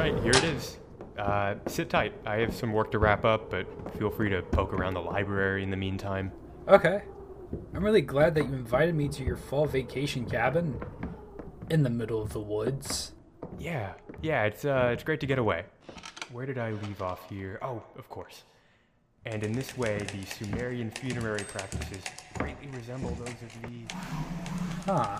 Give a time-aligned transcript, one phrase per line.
[0.00, 0.78] right, here it is.
[1.18, 2.14] Uh, sit tight.
[2.24, 3.66] I have some work to wrap up, but
[3.98, 6.32] feel free to poke around the library in the meantime.
[6.68, 7.02] Okay.
[7.74, 10.80] I'm really glad that you invited me to your fall vacation cabin
[11.68, 13.12] in the middle of the woods.
[13.58, 13.92] Yeah,
[14.22, 15.64] yeah, it's uh, it's great to get away.
[16.32, 17.58] Where did I leave off here?
[17.60, 18.44] Oh, of course.
[19.26, 22.04] And in this way, the Sumerian funerary practices
[22.38, 23.94] greatly resemble those of the.
[24.86, 25.18] Huh.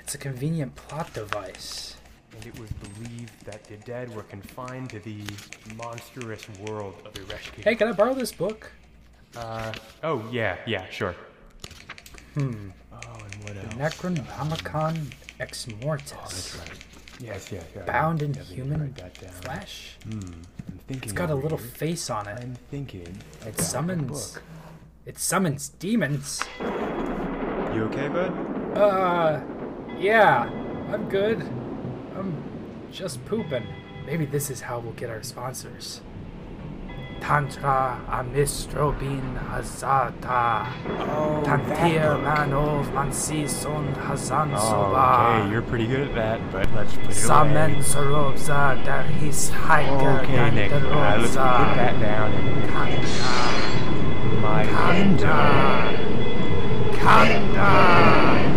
[0.00, 1.96] It's a convenient plot device.
[2.36, 5.22] And it was believed that the dead were confined to the
[5.76, 7.64] monstrous world of Ereshkigal.
[7.64, 8.70] Hey, can I borrow this book?
[9.34, 9.72] Uh,
[10.02, 11.14] oh, yeah, yeah, sure.
[12.34, 12.68] Hmm.
[12.92, 13.94] Oh, and what The else?
[13.94, 16.12] Necronomicon Ex Mortis.
[16.14, 16.78] Oh, that's right.
[17.20, 17.82] Yes, yes, yeah.
[17.84, 19.30] Bound in human write that down.
[19.32, 19.96] flesh.
[20.04, 20.18] Hmm.
[20.18, 21.02] I'm thinking.
[21.04, 21.66] It's got a little here.
[21.68, 22.38] face on it.
[22.38, 23.18] I'm thinking.
[23.46, 24.32] It summons.
[24.32, 24.42] book.
[25.06, 26.42] It summons demons.
[26.60, 28.32] You okay, bud?
[28.76, 29.40] Uh,
[29.98, 30.42] yeah,
[30.92, 31.40] I'm good.
[32.86, 33.66] I'm just pooping.
[34.06, 36.00] Maybe this is how we'll get our sponsors.
[37.20, 40.68] Tantra Amistrobin Hazata.
[41.08, 45.40] Oh, Tantir Manov Mansison Hazan Oh, Soba.
[45.42, 47.82] okay, you're pretty good at that, but let's put it Samen away.
[47.82, 50.70] Sorobza Darhis Hiker Okay, Nick.
[50.72, 52.32] Uh, let's put that down.
[52.32, 54.40] And Kanda.
[54.40, 55.36] my Kanda.
[56.96, 58.55] Kanda.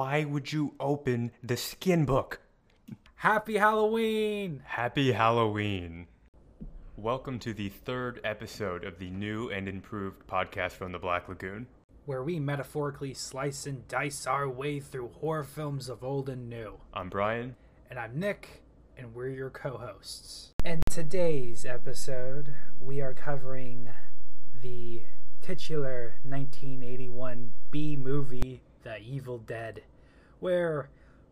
[0.00, 2.40] Why would you open the skin book?
[3.16, 4.62] Happy Halloween!
[4.64, 6.06] Happy Halloween.
[6.96, 11.66] Welcome to the third episode of the new and improved podcast from the Black Lagoon.
[12.06, 16.80] Where we metaphorically slice and dice our way through horror films of old and new.
[16.94, 17.56] I'm Brian.
[17.90, 18.62] And I'm Nick,
[18.96, 20.54] and we're your co hosts.
[20.64, 23.90] And today's episode, we are covering
[24.62, 25.02] the
[25.42, 29.82] titular 1981 B movie, The Evil Dead,
[30.40, 30.88] where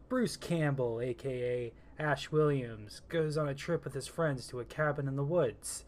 [0.09, 5.09] Bruce Campbell, aka Ash Williams, goes on a trip with his friends to a cabin
[5.09, 5.85] in the woods.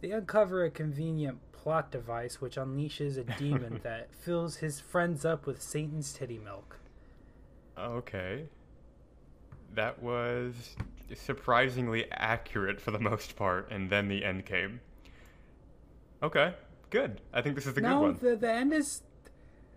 [0.00, 5.46] They uncover a convenient plot device which unleashes a demon that fills his friends up
[5.46, 6.78] with Satan's titty milk.
[7.78, 8.44] Okay.
[9.74, 10.76] That was
[11.14, 14.80] surprisingly accurate for the most part, and then the end came.
[16.22, 16.54] Okay,
[16.90, 17.20] good.
[17.32, 18.18] I think this is a good no, one.
[18.20, 19.02] the the end is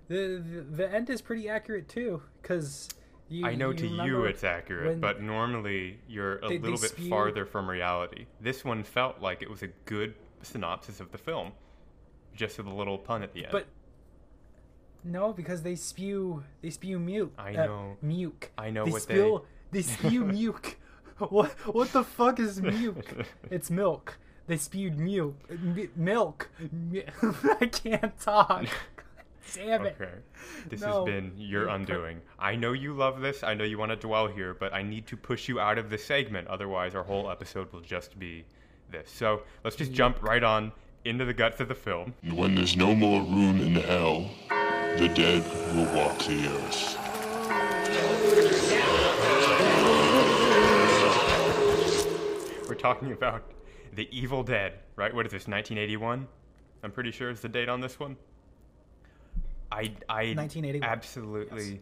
[0.07, 2.89] the the, end is pretty accurate too, because
[3.29, 3.45] you.
[3.45, 7.09] I know to you it's accurate, but normally you're a They- they little bit spew-
[7.09, 8.25] farther from reality.
[8.39, 11.51] This one felt like it was a good synopsis of the film,
[12.35, 13.51] just with a little pun at the end.
[13.51, 13.65] But
[15.03, 17.31] no, because they spew they spew muke.
[17.37, 17.97] I uh, know.
[18.03, 18.49] muke.
[18.57, 20.75] I know what they what spill, they spew muke.
[21.17, 23.25] What what the fuck is muke?
[23.49, 24.17] it's milk.
[24.47, 25.33] They spewed muke.
[25.49, 26.49] M- milk.
[27.59, 28.65] I can't talk.
[29.53, 29.95] Damn it.
[29.99, 30.11] Okay.
[30.67, 31.05] This No.
[31.05, 32.21] has been your undoing.
[32.39, 33.43] I know you love this.
[33.43, 35.89] I know you want to dwell here, but I need to push you out of
[35.89, 36.47] the segment.
[36.47, 38.45] Otherwise, our whole episode will just be
[38.91, 39.09] this.
[39.09, 40.71] So let's just jump right on
[41.05, 42.13] into the guts of the film.
[42.33, 44.29] When there's no more room in hell,
[44.97, 45.43] the dead
[45.75, 46.97] will walk the earth.
[52.67, 53.43] We're talking about
[53.93, 55.13] The Evil Dead, right?
[55.13, 56.27] What is this, 1981?
[56.83, 58.17] I'm pretty sure is the date on this one.
[59.71, 61.79] I, I 1981, absolutely yes.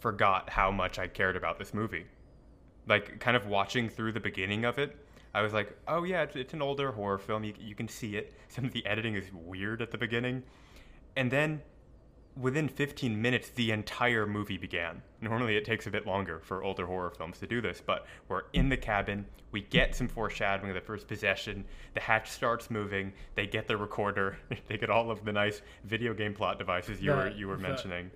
[0.00, 2.04] forgot how much I cared about this movie.
[2.86, 4.96] Like, kind of watching through the beginning of it,
[5.34, 7.44] I was like, oh yeah, it's, it's an older horror film.
[7.44, 8.34] You, you can see it.
[8.48, 10.42] Some of the editing is weird at the beginning.
[11.16, 11.62] And then
[12.38, 15.02] within 15 minutes, the entire movie began.
[15.20, 18.42] Normally, it takes a bit longer for older horror films to do this, but we're
[18.52, 19.26] in the cabin.
[19.50, 21.64] We get some foreshadowing of the first possession.
[21.94, 23.12] The hatch starts moving.
[23.34, 24.38] They get the recorder.
[24.68, 27.58] they get all of the nice video game plot devices you The- were you were
[27.58, 28.10] mentioning,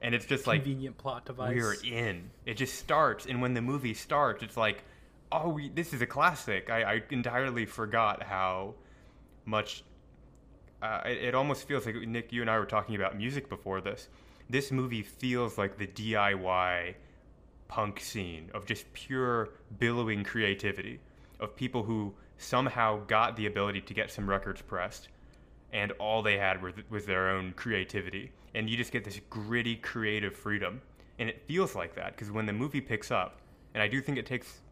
[0.00, 1.54] and it's just like Convenient plot device.
[1.56, 2.30] we're in.
[2.46, 4.84] It just starts, and when the movie starts, it's like,
[5.32, 6.70] oh, we, this is a classic.
[6.70, 8.74] I, I entirely forgot how
[9.44, 9.84] much.
[10.82, 13.80] Uh, it, it almost feels like Nick, you and I were talking about music before
[13.80, 14.08] this.
[14.48, 16.94] This movie feels like the DIY
[17.68, 21.00] punk scene of just pure billowing creativity
[21.38, 25.08] of people who somehow got the ability to get some records pressed
[25.72, 29.76] and all they had was, was their own creativity and you just get this gritty
[29.76, 30.80] creative freedom
[31.20, 33.38] and it feels like that because when the movie picks up
[33.74, 34.62] and i do think it takes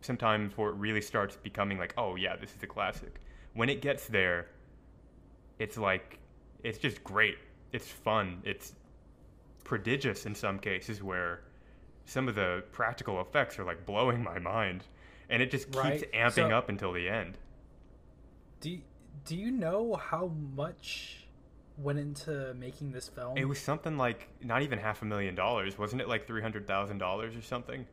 [0.00, 3.20] some time before it really starts becoming like, oh yeah, this is a classic.
[3.54, 4.48] When it gets there,
[5.58, 6.18] it's like
[6.64, 7.38] it's just great.
[7.72, 8.40] It's fun.
[8.44, 8.74] It's
[9.64, 11.42] prodigious in some cases where
[12.04, 14.84] some of the practical effects are like blowing my mind,
[15.28, 16.12] and it just keeps Right.
[16.12, 17.36] amping So- up until the end.
[18.60, 18.80] Do you,
[19.24, 21.26] do you know how much
[21.76, 23.36] went into making this film?
[23.38, 26.08] It was something like not even half a million dollars, wasn't it?
[26.08, 27.86] Like three hundred thousand dollars or something.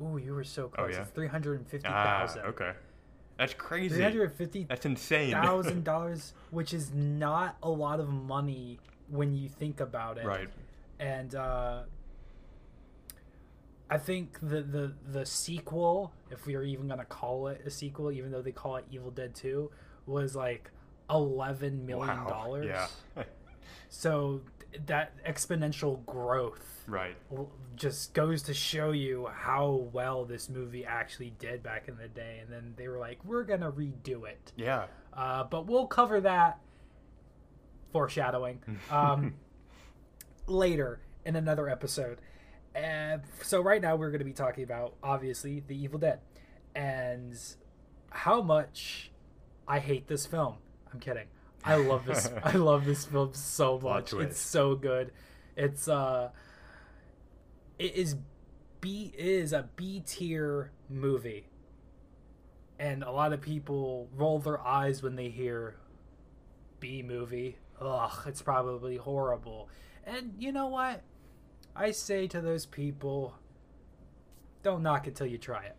[0.00, 0.86] Ooh, you were so close.
[0.90, 1.02] Oh, yeah?
[1.02, 2.72] It's three hundred and fifty Ah, okay,
[3.38, 3.94] that's crazy.
[3.96, 5.32] Three hundred fifty That's insane.
[5.32, 10.24] thousand dollars, which is not a lot of money when you think about it.
[10.24, 10.48] right.
[11.00, 11.82] And uh,
[13.90, 18.10] I think the, the the sequel, if we are even gonna call it a sequel,
[18.12, 19.70] even though they call it Evil Dead Two,
[20.06, 20.70] was like
[21.10, 22.26] eleven million Wow.
[22.28, 22.66] dollars.
[22.66, 23.24] Yeah.
[23.88, 24.40] So
[24.86, 27.16] that exponential growth right.
[27.76, 32.40] just goes to show you how well this movie actually did back in the day.
[32.42, 34.86] And then they were like, "We're gonna redo it." Yeah.
[35.12, 36.58] Uh, but we'll cover that
[37.92, 38.60] foreshadowing
[38.90, 39.34] um,
[40.46, 42.18] later in another episode.
[42.74, 46.20] Uh, so right now we're going to be talking about obviously the Evil Dead
[46.74, 47.38] and
[48.10, 49.10] how much
[49.68, 50.56] I hate this film.
[50.92, 51.26] I'm kidding.
[51.64, 52.30] I love this.
[52.42, 54.12] I love this film so much.
[54.12, 55.12] It's so good.
[55.56, 56.30] It's uh,
[57.78, 58.16] it is
[58.80, 61.46] B it is a B tier movie
[62.82, 65.76] and a lot of people roll their eyes when they hear
[66.80, 67.58] B movie.
[67.80, 69.68] Ugh, it's probably horrible.
[70.04, 71.02] And you know what?
[71.76, 73.34] I say to those people,
[74.64, 75.76] don't knock it till you try it.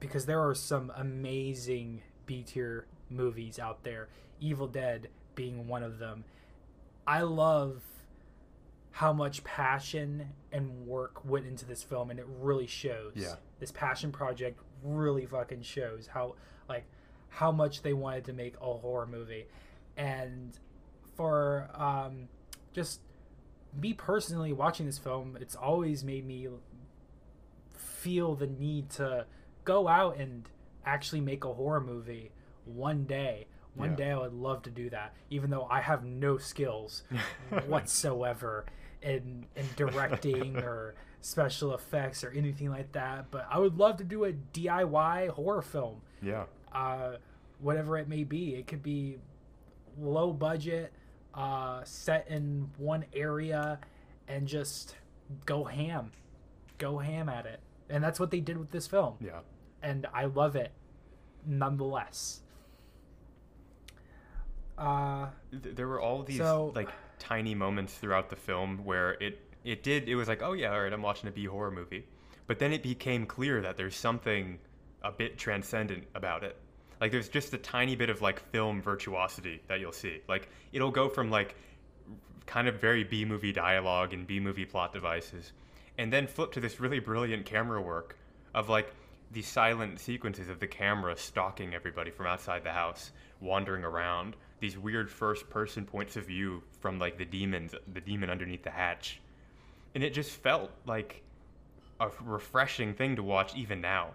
[0.00, 4.08] Because there are some amazing B tier movies out there,
[4.40, 5.08] Evil Dead
[5.38, 6.24] being one of them.
[7.06, 7.80] I love
[8.90, 13.12] how much passion and work went into this film, and it really shows.
[13.14, 13.36] Yeah.
[13.60, 16.34] This passion project really fucking shows how,
[16.68, 16.86] like,
[17.28, 19.46] how much they wanted to make a horror movie.
[19.96, 20.58] And
[21.14, 22.26] for um,
[22.72, 23.00] just
[23.80, 26.48] me personally watching this film, it's always made me
[27.76, 29.24] feel the need to
[29.64, 30.48] go out and
[30.84, 32.32] actually make a horror movie
[32.64, 33.46] one day.
[33.78, 33.96] One Yeah.
[33.96, 37.04] day I would love to do that, even though I have no skills
[37.66, 38.66] whatsoever
[39.02, 43.30] in in directing or special effects or anything like that.
[43.30, 46.44] But I would love to do a DIY horror film Yeah.
[46.72, 47.16] uh,
[47.60, 48.54] whatever it may be.
[48.56, 49.18] It could be
[49.98, 50.92] low budget,
[51.34, 53.78] uh, set in one area,
[54.28, 54.96] and just
[55.46, 56.12] go ham,
[56.78, 57.60] go ham at it.
[57.90, 59.40] And that's what they did with this film, Yeah.
[59.82, 60.72] and I love it,
[61.46, 62.42] nonetheless.
[64.78, 66.88] Uh, there were all these So- like
[67.18, 70.80] tiny moments throughout the film where it it did it was like oh yeah all
[70.82, 72.06] right I'm watching a B horror movie,
[72.46, 74.58] but then it became clear that there's something
[75.02, 76.56] a bit transcendent about it.
[77.00, 80.20] Like there's just a tiny bit of like film virtuosity that you'll see.
[80.28, 81.56] Like it'll go from like
[82.46, 85.52] kind of very B movie dialogue and B movie plot devices,
[85.98, 88.16] and then flip to this really brilliant camera work
[88.54, 88.94] of like
[89.32, 93.10] the silent sequences of the camera stalking everybody from outside the house,
[93.40, 94.36] wandering around.
[94.60, 98.70] These weird first person points of view from like the demons, the demon underneath the
[98.70, 99.20] hatch,
[99.94, 101.22] and it just felt like
[102.00, 104.10] a refreshing thing to watch even now.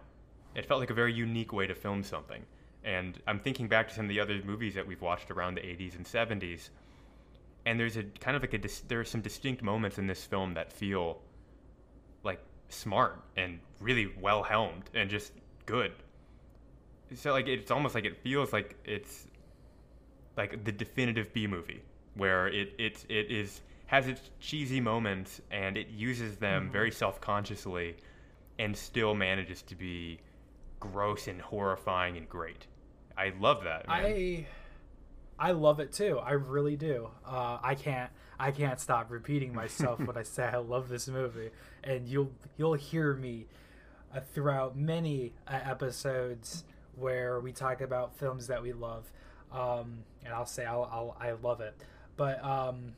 [0.56, 2.46] It felt like a very unique way to film something.
[2.84, 5.62] And I'm thinking back to some of the other movies that we've watched around the
[5.62, 6.70] 80s and 70s,
[7.66, 10.26] and there's a kind of like a dis- there are some distinct moments in this
[10.26, 11.22] film that feel
[12.24, 15.32] like smart and really well helmed and just
[15.66, 15.94] good.
[17.16, 19.28] So like it's almost like it feels like it's
[20.38, 21.82] like the definitive B movie
[22.16, 27.96] where it it it is has its cheesy moments and it uses them very self-consciously
[28.60, 30.20] and still manages to be
[30.80, 32.68] gross and horrifying and great.
[33.18, 33.88] I love that.
[33.88, 34.06] Man.
[34.06, 34.46] I
[35.40, 36.20] I love it too.
[36.20, 37.10] I really do.
[37.26, 38.10] Uh, I can't
[38.40, 41.52] I can't stop repeating myself when I say I love this movie,
[41.84, 43.48] and you'll you'll hear me
[44.16, 46.64] uh, throughout many uh, episodes
[46.96, 49.12] where we talk about films that we love,
[49.54, 51.76] um, and I'll say I'll, I'll I love it.
[52.18, 52.94] But um,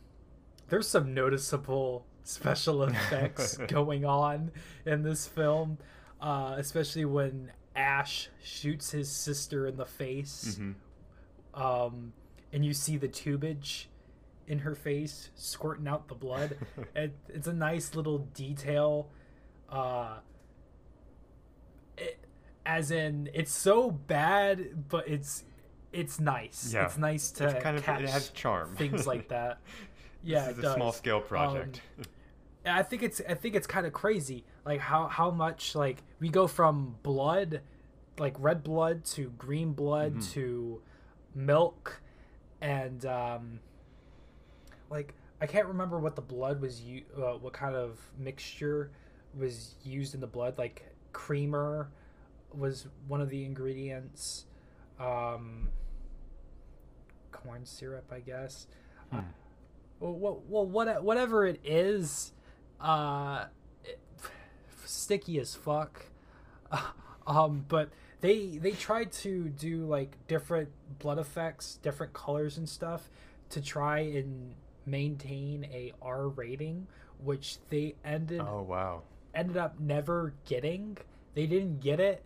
[0.70, 4.52] there's some noticeable special effects going on
[4.86, 5.78] in this film,
[6.22, 10.76] uh, especially when Ash shoots his sister in the face Mhm.
[11.54, 12.14] um,
[12.54, 13.86] and you see the tubage
[14.48, 16.56] in her face squirting out the blood.
[16.96, 19.10] it, it's a nice little detail.
[19.70, 20.20] Uh,
[21.98, 22.20] it,
[22.66, 25.44] as in, it's so bad, but it's
[25.96, 26.72] it's nice.
[26.74, 26.86] Yeah.
[26.86, 28.75] It's nice to It's kind of catch it has charm.
[28.75, 29.60] things like that.
[30.24, 31.82] Yeah, this is it a small scale project.
[32.66, 36.04] And I think it's I think it's kind of crazy, like how how much like
[36.20, 37.62] we go from blood
[38.18, 40.82] like red blood to green blood to
[41.36, 42.02] milk
[42.62, 43.60] and um
[44.90, 48.92] like I can't remember what the blood was you uh, what kind of mixture
[49.38, 51.90] was used in the blood like creamer
[52.54, 54.46] was one of the ingredients
[54.98, 55.68] um
[57.46, 58.68] corn syrup I guess.
[59.14, 59.22] Uh,
[60.00, 62.34] well, well, what, whatever it is
[62.82, 63.46] uh
[63.84, 64.00] it,
[64.86, 66.06] sticky as fuck.
[67.28, 67.90] Um but
[68.22, 73.10] they they tried to do like different blood effects different colors and stuff
[73.50, 74.54] to try and
[74.86, 76.86] maintain a r rating
[77.24, 79.02] which they ended Oh wow.
[79.34, 80.98] ended up never getting.
[81.34, 82.24] They didn't get it.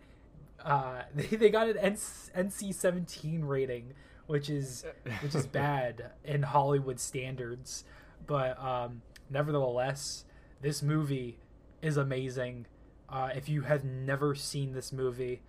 [0.62, 3.94] Uh they, they got an nc-17 rating
[4.30, 4.84] which is
[5.22, 7.84] which is bad in hollywood standards
[8.26, 10.24] but um nevertheless
[10.60, 11.38] this movie
[11.82, 12.66] is amazing
[13.08, 15.42] uh if you have never seen this movie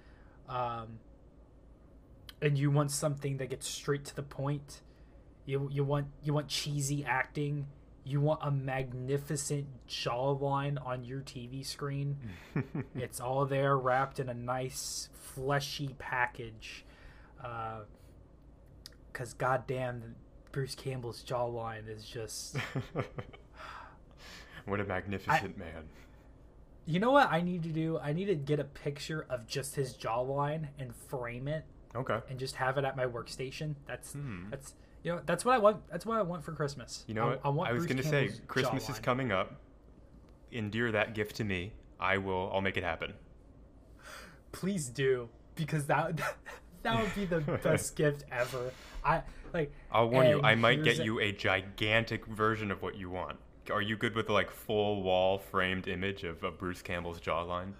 [0.50, 1.00] um
[2.42, 4.82] and you want something that gets straight to the point
[5.46, 7.68] you you want you want cheesy acting
[8.04, 12.18] you want a magnificent jawline on your TV screen.
[12.96, 16.84] it's all there wrapped in a nice fleshy package.
[17.44, 17.82] Uh,
[19.14, 20.16] Cause goddamn,
[20.52, 22.58] Bruce Campbell's jawline is just.
[24.66, 25.84] what a magnificent man.
[26.86, 28.00] You know what I need to do?
[28.00, 31.64] I need to get a picture of just his jawline and frame it
[31.96, 32.20] Okay.
[32.30, 33.76] and just have it at my workstation.
[33.86, 34.50] That's Hmm.
[34.50, 35.88] that's you know that's what I want.
[35.90, 37.04] That's what I want for Christmas.
[37.08, 37.42] You know I, what?
[37.46, 39.56] I, want I was gonna say Campbell's Christmas is coming up.
[40.52, 41.74] Endear that gift to me.
[42.00, 42.50] I will.
[42.54, 43.14] I'll make it happen.
[44.52, 46.20] please do because that
[46.84, 48.72] that would be the best gift ever.
[49.04, 49.22] I
[49.54, 49.72] like.
[49.92, 50.42] I'll warn you.
[50.42, 53.38] I might get you a gigantic version of what you want.
[53.72, 57.74] Are you good with the like full wall framed image of, of Bruce Campbell's jawline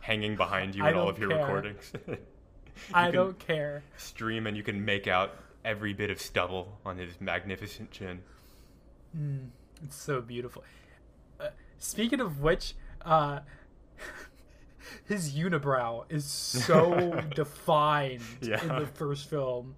[0.00, 1.40] hanging behind you in all of your care.
[1.40, 1.92] recordings?
[2.88, 3.84] You I don't care.
[3.96, 8.20] stream and you can make out every bit of stubble on his magnificent chin.
[9.84, 10.64] It's so beautiful.
[11.38, 13.40] Uh, speaking of which, uh,
[15.04, 19.76] his unibrow is so defined in the first film.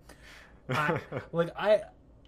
[0.68, 1.00] I,
[1.32, 1.82] like I,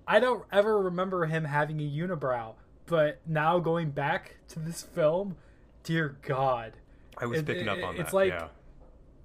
[0.06, 2.54] I don't ever remember him having a unibrow,
[2.86, 5.36] but now going back to this film,
[5.82, 6.72] dear God,
[7.18, 8.16] I was It- picking up on it's that.
[8.16, 8.48] like- yeah.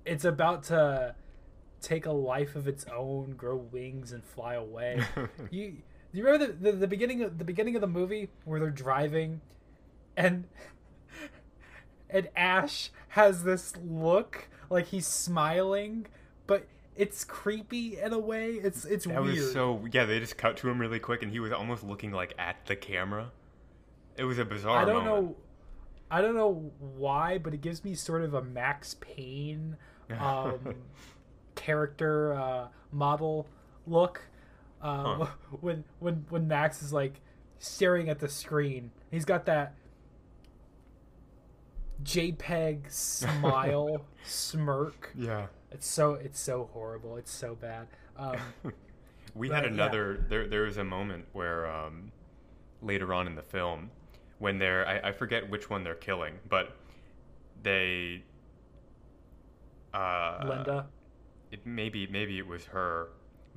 [0.06, 1.16] it's about to
[1.82, 5.04] take a life of its own, grow wings, and fly away.
[5.52, 5.72] you
[6.12, 8.70] do you remember the, the, the beginning of the beginning of the movie where they're
[8.70, 9.42] driving
[10.16, 10.44] and
[12.14, 16.06] and Ash has this look like he's smiling,
[16.48, 18.52] but it's creepy in a way.
[18.52, 19.36] It's it's That weird.
[19.36, 20.06] was so yeah.
[20.06, 22.76] They just cut to him really quick, and he was almost looking like at the
[22.76, 23.32] camera.
[24.16, 24.78] It was a bizarre.
[24.78, 25.26] I don't moment.
[25.30, 25.36] know
[26.12, 29.76] I don't know why, but it gives me sort of a Max Payne
[30.20, 30.76] um,
[31.56, 33.48] character uh, model
[33.88, 34.22] look.
[34.82, 35.26] Uh, Huh.
[35.62, 37.22] When when when Max is like
[37.58, 39.74] staring at the screen, he's got that
[42.04, 45.12] JPEG smile smirk.
[45.16, 45.48] Yeah.
[45.72, 47.18] It's so it's so horrible.
[47.18, 47.88] It's so bad.
[48.18, 48.38] Um,
[49.36, 49.70] We But, had yeah.
[49.72, 50.26] another.
[50.30, 52.12] There, there was a moment where um,
[52.84, 53.90] later on in the film,
[54.38, 56.78] when they're, I, I forget which one they're killing, but
[57.64, 58.24] they.
[59.94, 60.86] Uh, Linda.
[61.52, 63.10] It maybe maybe it was her.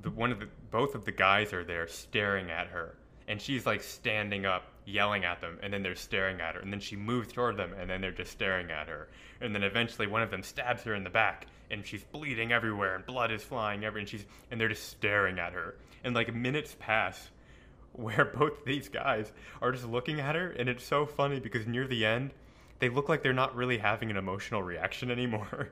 [0.03, 2.97] The one of the both of the guys are there staring at her,
[3.29, 6.73] and she's like standing up, yelling at them, and then they're staring at her, and
[6.73, 9.09] then she moves toward them, and then they're just staring at her,
[9.41, 12.95] and then eventually one of them stabs her in the back, and she's bleeding everywhere,
[12.95, 15.75] and blood is flying everywhere, and she's and they're just staring at her,
[16.05, 17.31] and like minutes pass,
[17.93, 21.87] where both these guys are just looking at her, and it's so funny because near
[21.87, 22.33] the end,
[22.79, 25.71] they look like they're not really having an emotional reaction anymore.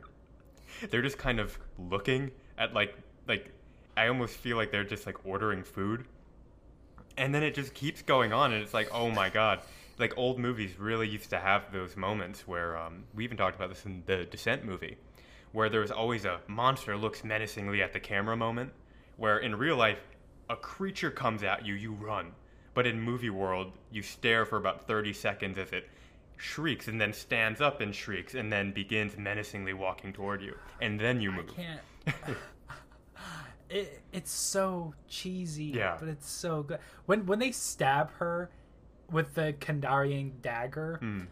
[0.91, 2.95] they're just kind of looking at like
[3.29, 3.53] like
[3.97, 6.05] I almost feel like they're just like ordering food.
[7.17, 9.61] And then it just keeps going on and it's like, "Oh my god."
[9.99, 13.69] Like old movies really used to have those moments where um, we even talked about
[13.69, 14.97] this in the Descent movie,
[15.53, 18.73] where there was always a monster looks menacingly at the camera moment,
[19.17, 20.01] where in real life
[20.51, 22.33] a creature comes at you, you run.
[22.75, 25.89] But in movie world, you stare for about 30 seconds as it
[26.37, 30.57] shrieks and then stands up and shrieks and then begins menacingly walking toward you.
[30.81, 31.55] And then you I move.
[31.55, 31.81] can't.
[33.75, 35.97] it, it's so cheesy, Yeah.
[35.99, 36.79] but it's so good.
[37.07, 38.51] When when they stab her
[39.11, 41.23] with the Kandarian dagger, Hmm.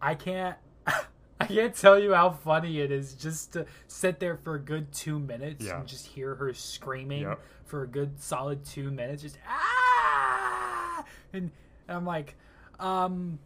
[0.00, 0.56] I can't.
[1.40, 4.90] I can't tell you how funny it is just to sit there for a good
[4.90, 5.78] two minutes Yeah.
[5.80, 7.40] and just hear her screaming Yep.
[7.66, 11.04] for a good solid two minutes, just ah,
[11.34, 11.50] and,
[11.88, 12.36] and I'm like,
[12.80, 13.38] um,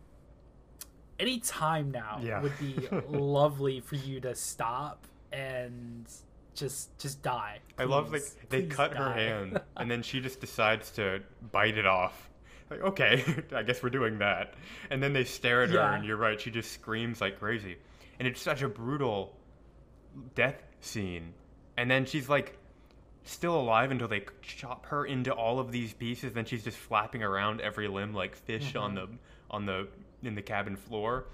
[1.18, 2.40] any time now Yeah.
[2.40, 2.76] would be
[3.08, 6.06] lovely for you to stop and
[6.54, 7.59] just just die.
[7.78, 11.21] I love like they please cut her hand and then she just decides to
[11.52, 12.28] bite it off.
[12.71, 14.54] Like, okay, I guess we're doing that.
[14.90, 15.95] And then they stare at her Yeah.
[15.95, 17.76] and you're right, she just screams like crazy.
[18.19, 19.37] And it's such a brutal
[20.35, 21.35] death scene.
[21.76, 22.59] And then she's like
[23.25, 27.23] still alive until they chop her into all of these pieces then she's just flapping
[27.23, 29.12] around every limb like fish on mm-hmm.
[29.12, 29.19] the
[29.50, 29.88] on the
[30.23, 31.26] in the cabin floor.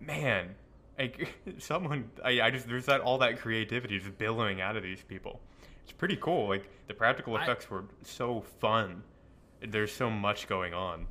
[0.00, 0.54] Man,
[0.98, 5.02] like someone I, I just there's that all that creativity just billowing out of these
[5.02, 5.40] people.
[5.82, 6.48] It's pretty cool.
[6.48, 9.02] Like the practical I- effects were so fun.
[9.60, 11.06] There's so much going on.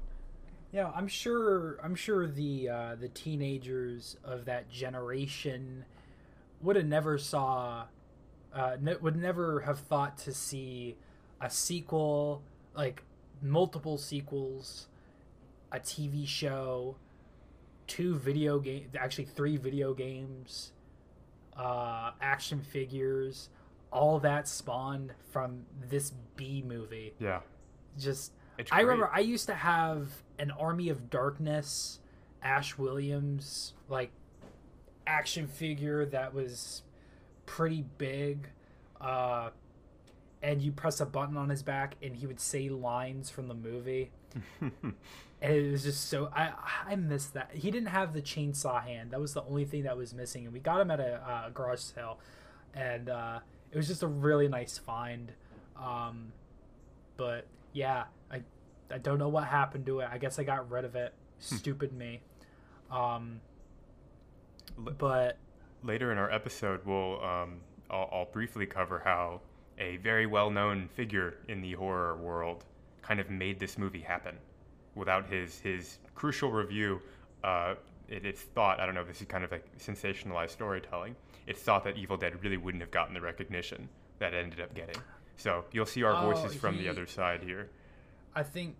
[0.72, 1.80] Yeah, I'm sure.
[1.84, 5.86] I'm sure the uh, the teenagers of that generation
[6.62, 7.86] would have never saw,
[8.54, 10.96] uh, ne- would never have thought to see
[11.40, 12.42] a sequel,
[12.76, 13.04] like
[13.42, 14.88] multiple sequels,
[15.72, 16.96] a TV show,
[17.88, 20.72] two video game, actually three video games,
[21.58, 23.50] uh, action figures,
[23.92, 27.14] all that spawned from this B movie.
[27.20, 27.42] Yeah.
[27.98, 28.32] just
[28.72, 30.08] I remember I used to have
[30.40, 32.00] an Army of Darkness
[32.42, 34.12] Ash Williams like
[35.06, 36.84] action figure that was
[37.46, 38.48] pretty big
[39.02, 39.50] uh
[40.42, 43.54] and you press a button on his back and he would say lines from the
[43.54, 44.12] movie
[45.42, 46.52] it was just so I
[46.88, 47.52] I miss that.
[47.54, 49.12] He didn't have the chainsaw hand.
[49.12, 51.50] That was the only thing that was missing, and we got him at a uh,
[51.50, 52.20] garage sale,
[52.74, 53.40] and uh,
[53.72, 55.32] it was just a really nice find.
[55.82, 56.32] Um,
[57.18, 58.42] but yeah, I
[58.92, 60.10] I don't know what happened to it.
[60.12, 61.14] I guess I got rid of it.
[61.40, 62.22] Stupid me.
[62.90, 63.42] Um,
[64.78, 65.38] but
[65.84, 67.60] later in our episode, we'll um,
[67.90, 69.42] I'll, I'll briefly cover how
[69.80, 72.64] a very well-known figure in the horror world
[73.04, 74.36] kind of made this movie happen.
[74.96, 77.02] Without his his crucial review,
[77.44, 77.76] uh,
[78.08, 81.16] it, it's thought I don't know if this is kind of like sensationalized storytelling.
[81.46, 83.90] It's thought that Evil Dead really wouldn't have gotten the recognition
[84.20, 84.96] that it ended up getting.
[85.36, 87.70] So you'll see our Oh, voices from the other side here.
[88.36, 88.76] I think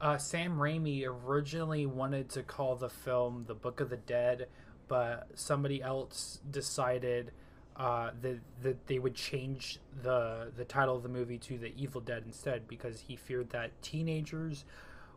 [0.00, 4.46] uh, Sam Raimi originally wanted to call the film The Book of the Dead,
[4.88, 7.32] but somebody else decided
[7.80, 12.02] uh, that that they would change the the title of the movie to The Evil
[12.02, 14.66] Dead instead because he feared that teenagers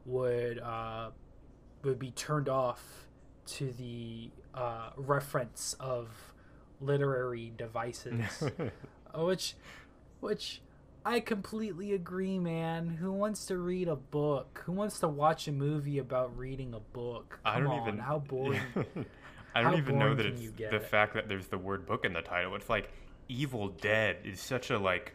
[0.06, 1.10] would uh,
[1.84, 2.82] would be turned off
[3.48, 6.08] to the uh, reference of
[6.80, 8.44] literary devices
[9.16, 9.56] which
[10.22, 10.62] which
[11.06, 12.88] I completely agree, man.
[12.88, 14.64] Who wants to read a book?
[14.66, 17.40] Who wants to watch a movie about reading a book?
[17.44, 18.00] I Come don't on, even.
[18.00, 18.62] how boring.
[19.56, 22.14] I don't how even know that it's the fact that there's the word book in
[22.14, 22.56] the title.
[22.56, 22.90] It's like
[23.30, 25.14] Evil Dead is such a like,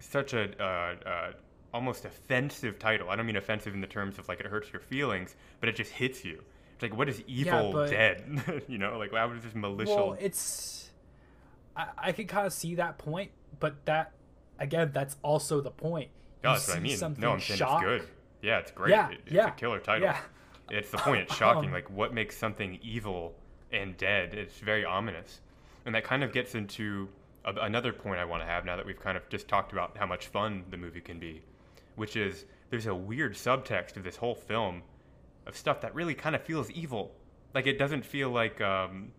[0.00, 1.32] such a uh, uh,
[1.72, 3.10] almost offensive title.
[3.10, 5.76] I don't mean offensive in the terms of like it hurts your feelings, but it
[5.76, 6.42] just hits you.
[6.74, 8.62] It's like what is Evil but- Dead?
[8.68, 9.94] you know, like how is this malicious?
[9.94, 10.90] well, it's
[11.76, 13.30] I, I can kind of see that point,
[13.60, 14.12] but that
[14.58, 16.10] again, that's also the point.
[16.42, 16.96] no, You that's what I mean.
[16.96, 18.08] something No, I'm saying shock- it's good.
[18.42, 18.90] Yeah, it's great.
[18.90, 20.08] Yeah, It- it's yeah, a killer title.
[20.08, 20.18] yeah.
[20.70, 21.22] It's the point.
[21.22, 21.66] It's shocking.
[21.66, 23.34] Um, like what makes something evil
[23.70, 24.34] and dead?
[24.34, 25.40] It's very ominous,
[25.84, 27.08] and that kind of gets into
[27.44, 29.96] a, another point I want to have now that we've kind of just talked about
[29.96, 31.42] how much fun the movie can be,
[31.96, 34.82] which is there's a weird subtext of this whole film
[35.46, 37.12] of stuff that really kind of feels evil.
[37.54, 39.12] Like it doesn't feel like um,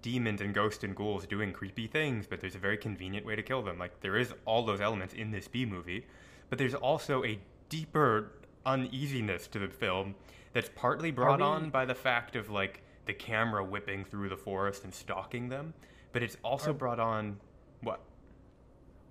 [0.00, 3.42] demons and ghosts and ghouls doing creepy things, but there's a very convenient way to
[3.42, 3.78] kill them.
[3.78, 6.06] Like there is all those elements in this B movie,
[6.48, 8.32] but there's also a deeper
[8.66, 10.14] uneasiness to the film
[10.52, 14.36] that's partly brought we- on by the fact of like the camera whipping through the
[14.36, 15.74] forest and stalking them,
[16.12, 17.38] but it's also Are- brought on
[17.80, 18.00] what?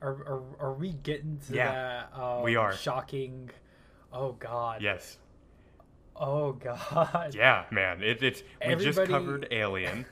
[0.01, 1.71] Are, are, are we getting to Yeah,
[2.13, 2.73] that um, we are.
[2.73, 3.49] shocking?
[4.11, 4.81] Oh God!
[4.81, 5.17] Yes.
[6.15, 7.33] Oh God!
[7.35, 8.01] Yeah, man.
[8.01, 10.05] It, it's we just covered Alien.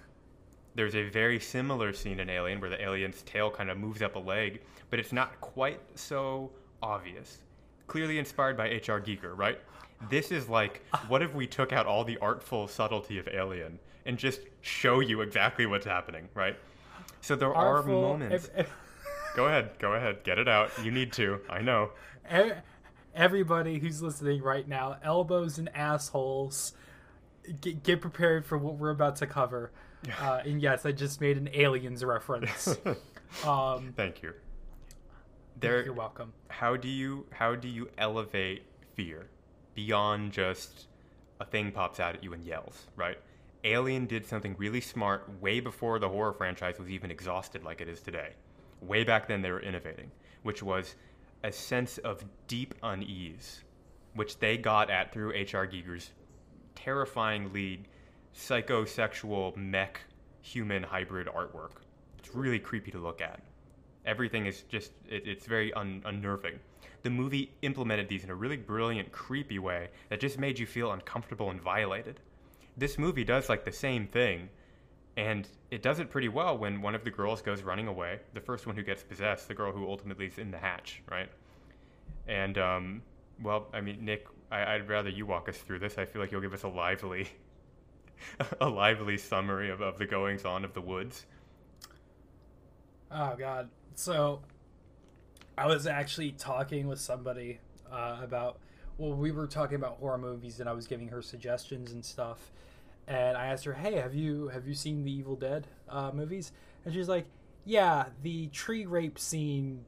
[0.76, 4.16] There's a very similar scene in Alien where the alien's tail kind of moves up
[4.16, 7.40] a leg, but it's not quite so obvious.
[7.90, 9.02] Clearly inspired by H.R.
[9.02, 9.60] Giger, right?
[10.10, 14.18] This is like, what if we took out all the artful subtlety of Alien and
[14.18, 16.56] just show you exactly what's happening, right?
[17.22, 18.46] So there are moments.
[18.56, 18.74] ev- ev-
[19.36, 20.72] Go ahead, go ahead, get it out.
[20.84, 21.40] You need to.
[21.50, 21.90] I know.
[23.16, 26.74] everybody who's listening right now, elbows and assholes,
[27.60, 29.72] get, get prepared for what we're about to cover.
[30.22, 32.70] Uh, and yes, I just made an aliens reference.
[33.46, 34.34] um, Thank you.
[35.60, 36.34] There, you're welcome.
[36.48, 38.64] how do you how do you elevate
[38.96, 39.28] fear
[39.76, 40.88] beyond just
[41.40, 43.18] a thing pops out at you and yells right
[43.64, 47.88] alien did something really smart way before the horror franchise was even exhausted like it
[47.88, 48.30] is today
[48.82, 50.12] way back then they were innovating
[50.44, 50.96] which was
[51.44, 53.64] a sense of deep unease
[54.16, 56.12] which they got at through hr giger's
[56.76, 57.84] terrifyingly
[58.36, 60.02] psychosexual mech
[60.42, 61.72] human hybrid artwork.
[62.18, 63.42] It's really creepy to look at.
[64.06, 66.60] Everything is just, it, it's very un- unnerving.
[67.04, 70.92] The movie implemented these in a really brilliant, creepy way that just made you feel
[70.92, 72.20] uncomfortable and violated.
[72.78, 74.50] This movie does like the same thing,
[75.18, 78.20] and it does it pretty well when one of the girls goes running away.
[78.34, 81.30] The first one who gets possessed, the girl who ultimately is in the hatch, right?
[82.28, 83.02] And, um,
[83.42, 85.98] well, I mean, Nick, I, I'd rather you walk us through this.
[85.98, 87.28] I feel like you'll give us a lively,
[88.62, 91.26] a lively summary of, of the goings on of the woods.
[93.12, 93.70] Oh God.
[93.96, 94.42] So
[95.58, 97.60] I was actually talking with somebody
[97.92, 98.60] uh, about.
[98.98, 102.52] Well, we were talking about horror movies, and I was giving her suggestions and stuff.
[103.08, 106.52] And I asked her, "Hey, have you have you seen the Evil Dead uh, movies?"
[106.86, 107.26] And she's like,
[107.66, 109.86] "Yeah, the tree rape scene,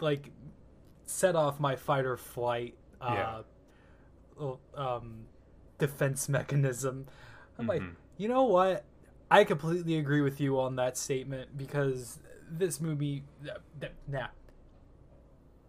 [0.00, 0.30] like,
[1.04, 3.42] set off my fight or flight uh,
[4.76, 5.26] um,
[5.78, 7.06] defense mechanism."
[7.58, 7.94] I'm like, Mhm.
[8.16, 8.84] you know what?
[9.32, 12.18] I completely agree with you on that statement because
[12.50, 13.24] this movie,
[14.06, 14.26] nah,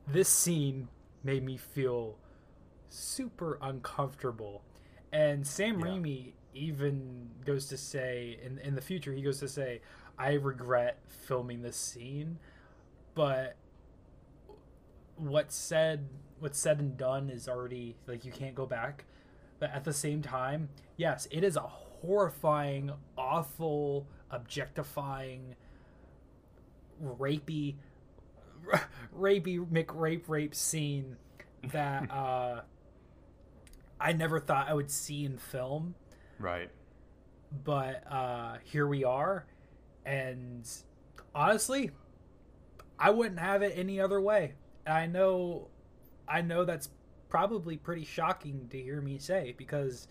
[0.05, 0.89] this scene
[1.23, 2.17] made me feel
[2.89, 4.63] super uncomfortable.
[5.13, 5.85] And Sam Yeah.
[5.85, 9.79] Raimi even goes to say in in the future he goes to say,
[10.17, 12.39] "I regret filming this scene,
[13.15, 13.55] but
[15.15, 19.05] what's said what's said and done is already like you can't go back."
[19.57, 21.61] But at the same time, yes, it is a
[22.05, 25.55] horrifying, awful, objectifying,
[27.03, 27.75] rapey,
[29.17, 31.17] rapey McRape rape scene
[31.71, 32.61] that uh,
[33.99, 35.95] I never thought I would see in film.
[36.39, 36.69] Right.
[37.63, 39.45] But uh, here we are,
[40.05, 40.67] and
[41.35, 41.91] honestly,
[42.97, 44.53] I wouldn't have it any other way.
[44.87, 45.67] I know,
[46.27, 46.89] I know that's
[47.29, 50.07] probably pretty shocking to hear me say because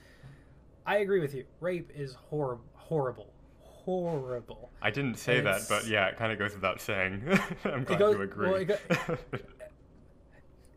[0.86, 1.44] I agree with you.
[1.60, 4.70] Rape is hor- horrible, horrible.
[4.80, 7.22] I didn't say that, but yeah, it kind of goes without saying.
[7.64, 8.50] I'm glad goes- you agree.
[8.50, 9.16] well, go-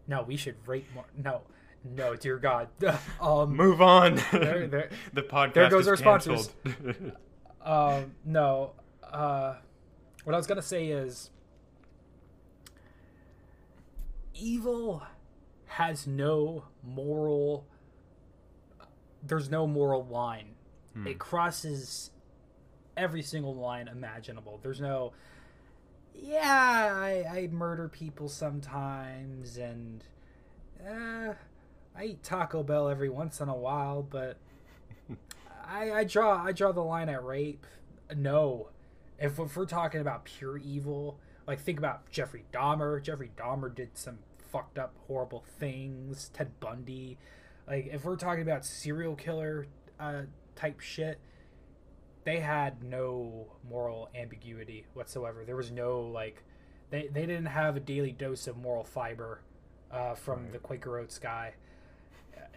[0.08, 1.06] No, we should rape more.
[1.18, 1.42] No,
[1.84, 2.68] no, dear God.
[3.22, 4.16] um, Move on.
[4.32, 6.50] There- there- the podcast there goes is our sponsors.
[6.64, 7.12] canceled.
[7.64, 8.74] um, no.
[9.04, 9.56] Uh,
[10.24, 11.32] what I was gonna say is,
[14.34, 15.04] evil
[15.66, 17.66] has no moral.
[19.26, 20.56] There's no moral line.
[20.94, 21.08] Hmm.
[21.08, 22.12] It crosses
[22.96, 24.60] every single line imaginable.
[24.62, 25.14] There's no.
[26.14, 30.04] Yeah, I, I murder people sometimes, and
[30.88, 31.34] uh,
[31.98, 34.38] I eat Taco Bell every once in a while, but
[35.68, 37.66] I, I draw I draw the line at rape.
[38.16, 38.70] No,
[39.20, 43.02] if, if we're talking about pure evil, like think about Jeffrey Dahmer.
[43.02, 44.20] Jeffrey Dahmer did some
[44.52, 46.30] fucked up, horrible things.
[46.34, 47.18] Ted Bundy.
[47.68, 49.68] Like if we're talking about serial killer
[50.00, 50.24] uh,
[50.56, 51.20] type shit,
[52.24, 55.44] they had no moral ambiguity whatsoever.
[55.46, 56.44] There was no like,
[56.90, 59.42] they they didn't have a daily dose of moral fiber
[59.92, 60.54] uh, from Right.
[60.54, 61.54] the Quaker Oats guy.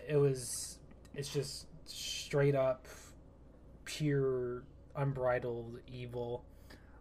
[0.08, 0.78] It was
[1.14, 2.86] it's just straight up
[3.84, 4.62] pure
[4.94, 6.44] unbridled evil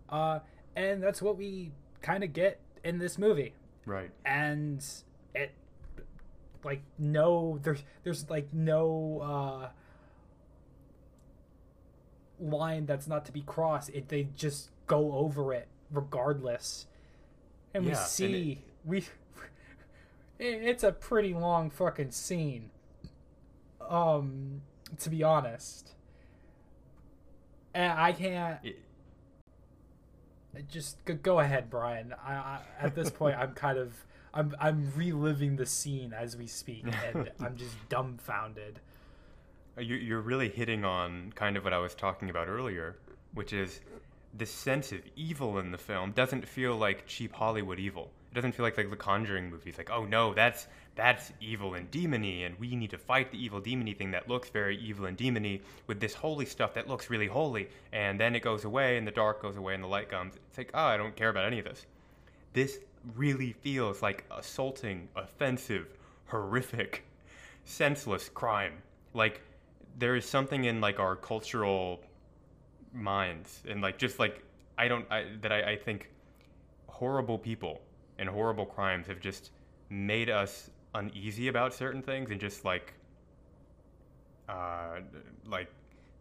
[0.09, 0.39] uh
[0.75, 3.53] and that's what we kind of get in this movie
[3.85, 4.11] right.
[4.25, 4.81] and
[5.35, 5.51] it
[6.63, 9.69] like no there's there's like no uh
[12.39, 13.89] line that's not to be crossed.
[13.89, 16.85] It they just go over it regardless.
[17.73, 19.05] And we Yeah, and see we
[20.39, 22.69] it's a pretty long fucking scene.
[23.81, 24.61] Um
[24.99, 25.91] to be honest.
[27.73, 28.79] And i can't It-
[30.71, 32.13] just go, go ahead brian.
[32.25, 33.93] I, I at this point i'm kind of
[34.33, 38.79] i'm i'm reliving the scene as we speak and i'm just dumbfounded
[39.77, 42.97] uh, You, you're really hitting on kind of what I was talking about earlier,
[43.33, 43.81] which is
[44.37, 48.09] the sense of evil in the film doesn't feel like cheap Hollywood evil.
[48.31, 51.89] It doesn't feel like like the Conjuring movies, like oh no, that's that's evil and
[51.91, 55.17] demony, and we need to fight the evil demony thing that looks very evil and
[55.17, 59.07] demony with this holy stuff that looks really holy, and then it goes away, and
[59.07, 60.35] the dark goes away, and the light comes.
[60.49, 61.85] It's like oh, I don't care about any of this.
[62.53, 62.79] This
[63.15, 65.87] really feels like assaulting, offensive,
[66.27, 67.05] horrific,
[67.65, 68.73] senseless crime.
[69.13, 69.41] Like
[69.97, 72.01] there is something in like our cultural
[72.93, 74.43] minds and like just like
[74.77, 76.09] I don't I, that I, I think
[76.87, 77.81] horrible people
[78.17, 79.51] and horrible crimes have just
[79.89, 82.93] made us uneasy about certain things and just like
[84.49, 84.99] uh
[85.45, 85.69] like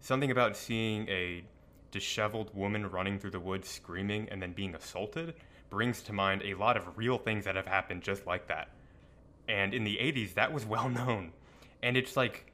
[0.00, 1.42] something about seeing a
[1.90, 5.34] disheveled woman running through the woods screaming and then being assaulted
[5.76, 8.68] brings to mind a lot of real things that have happened just like that
[9.48, 11.32] and in the 80s that was well known
[11.82, 12.52] and it's like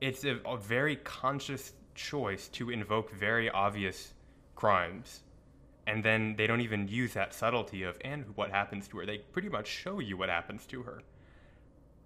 [0.00, 4.12] it's a, a very conscious choice to invoke very obvious
[4.54, 5.20] crimes.
[5.86, 9.06] And then they don't even use that subtlety of, and what happens to her.
[9.06, 11.00] They pretty much show you what happens to her.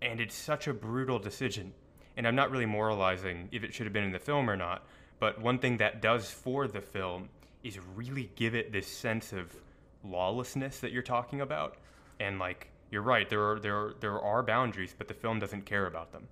[0.02, 1.72] And it's such a brutal decision.
[2.16, 4.86] And I'm not really moralizing if it should have been in the film or not,
[5.18, 7.28] but one thing that does for the film
[7.62, 9.54] is really give it this sense of
[10.04, 11.76] lawlessness that you're talking about.
[12.18, 15.66] And like, you're right, there are, there are, there are boundaries, but the film doesn't
[15.66, 16.26] care about them.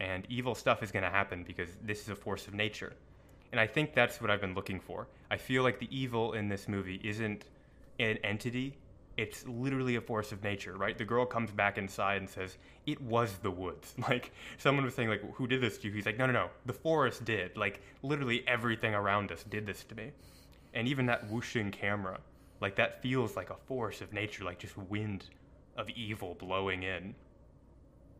[0.00, 2.92] And evil stuff is going to happen because this is a force of nature.
[3.52, 5.08] And I think that's what I've been looking for.
[5.30, 7.44] I feel like the evil in this movie isn't
[7.98, 8.76] an entity,
[9.16, 10.96] it's literally a force of nature, right?
[10.96, 12.56] The girl comes back inside and says,
[12.86, 13.94] It was the woods.
[14.08, 15.94] Like, someone was saying, like, who did this to you?
[15.94, 16.50] He's like, No, no, no.
[16.64, 17.56] The forest did.
[17.56, 20.12] Like, literally everything around us did this to me.
[20.72, 22.20] And even that whooshing camera,
[22.60, 25.26] like, that feels like a force of nature, like just wind
[25.76, 27.14] of evil blowing in.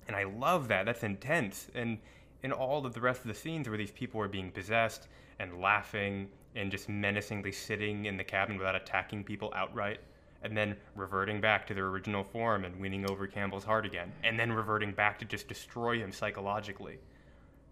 [0.06, 0.86] And I love that.
[0.86, 1.68] That's intense.
[1.74, 1.98] And
[2.42, 5.60] in all of the rest of the scenes where these people are being possessed and
[5.60, 10.00] laughing and just menacingly sitting in the cabin without attacking people outright,
[10.42, 14.38] and then reverting back to their original form and winning over Campbell's heart again, and
[14.40, 16.98] then reverting back to just destroy him psychologically.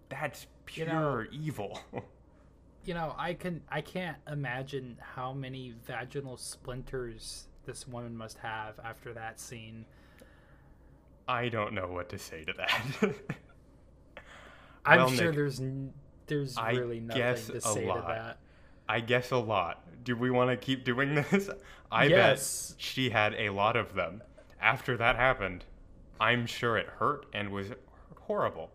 [0.07, 1.79] That's pure You know- evil.
[2.83, 8.79] You know, I can I can't imagine how many vaginal splinters this woman must have
[8.83, 9.85] after that scene.
[11.27, 13.15] I don't know what to say to that.
[14.85, 15.61] I'm Well, sure Nick, there's
[16.27, 18.39] there's I really nothing to say to that.
[18.87, 20.03] I guess a lot.
[20.03, 21.49] Do we want to keep doing this?
[21.91, 22.75] I Yes.
[22.75, 24.23] bet she had a lot of them.
[24.59, 25.65] After that happened,
[26.19, 27.71] I'm sure it hurt and was
[28.21, 28.71] horrible.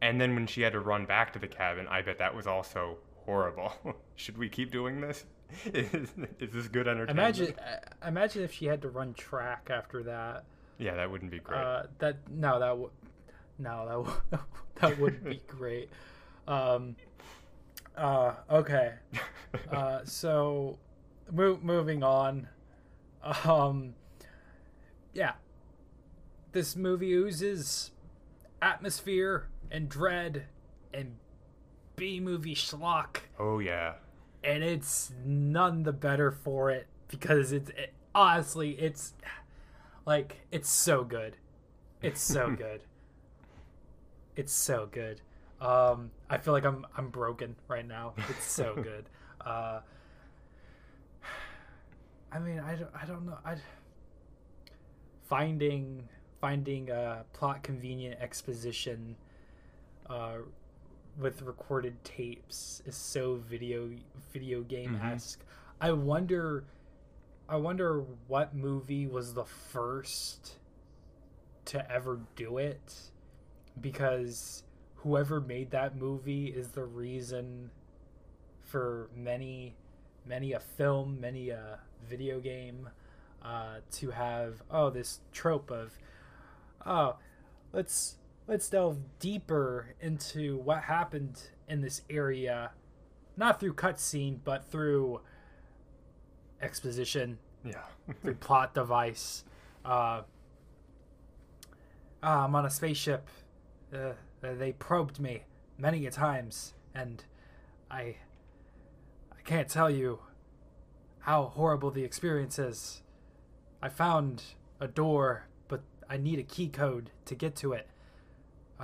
[0.00, 2.46] And then when she had to run back to the cabin, I bet that was
[2.46, 3.72] also horrible.
[4.16, 5.24] Should we keep doing this?
[5.66, 7.10] Is, is this good entertainment?
[7.10, 10.44] Imagine uh, imagine if she had to run track after that.
[10.78, 11.60] Yeah, that wouldn't be great.
[11.60, 12.90] Uh, that no, that would
[13.58, 14.40] no, that would
[14.80, 15.90] that would be great.
[16.48, 16.96] Um,
[17.96, 18.94] uh, okay.
[19.70, 20.78] Uh, so,
[21.30, 22.48] mo- moving on.
[23.44, 23.94] Um,
[25.12, 25.32] yeah,
[26.52, 27.90] this movie oozes
[28.60, 30.44] atmosphere and dread
[30.94, 31.16] and
[32.02, 33.92] B movie schlock, oh yeah.
[34.42, 39.14] and it's none the better for it because it's it, honestly it's
[40.04, 41.36] like it's so good.
[42.02, 42.82] It's so good.
[44.34, 45.20] It's so good.
[45.60, 48.14] Um, I feel like I'm I'm broken right now.
[48.30, 49.08] It's so good.
[49.40, 49.78] Uh,
[52.32, 53.38] I mean, I don't, I don't know.
[53.44, 53.54] I
[55.28, 56.08] finding
[56.40, 59.14] finding a plot convenient exposition
[60.10, 60.38] uh,
[61.18, 63.90] with recorded tapes is so video
[64.32, 65.44] video game esque.
[65.80, 66.64] I wonder,
[67.48, 70.58] I wonder what movie was the first
[71.66, 73.10] to ever do it,
[73.80, 74.64] because
[74.96, 77.70] whoever made that movie is the reason
[78.60, 79.74] for many,
[80.24, 82.88] many a film, many a video game,
[83.42, 85.98] uh, to have oh this trope of
[86.86, 87.16] oh
[87.72, 92.72] let's let's delve deeper into what happened in this area,
[93.36, 95.20] not through cutscene but through
[96.60, 97.82] exposition, Yeah.
[98.22, 99.44] through plot device.
[99.84, 100.22] Uh,
[102.22, 103.28] ah, I'm on a spaceship.
[103.92, 105.44] Uh, they probed me
[105.78, 107.24] many a times, and
[107.90, 108.16] I
[109.32, 110.20] I can't tell you
[111.20, 113.02] how horrible the experience is.
[113.80, 114.42] I found
[114.80, 117.88] a door, but I need a key code to get to it.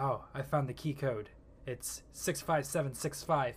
[0.01, 1.31] Oh, I found the key code.
[1.67, 3.55] It's 65765.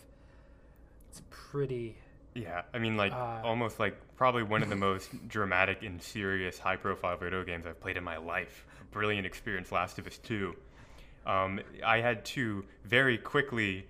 [1.09, 1.95] It's pretty.
[2.33, 6.57] Yeah, I mean, like Uh, almost like probably one of the most dramatic and serious,
[6.57, 8.65] high-profile video games I've played in my life.
[8.91, 10.55] Brilliant experience, Last of Us Two.
[11.25, 13.85] Um, I had to very quickly.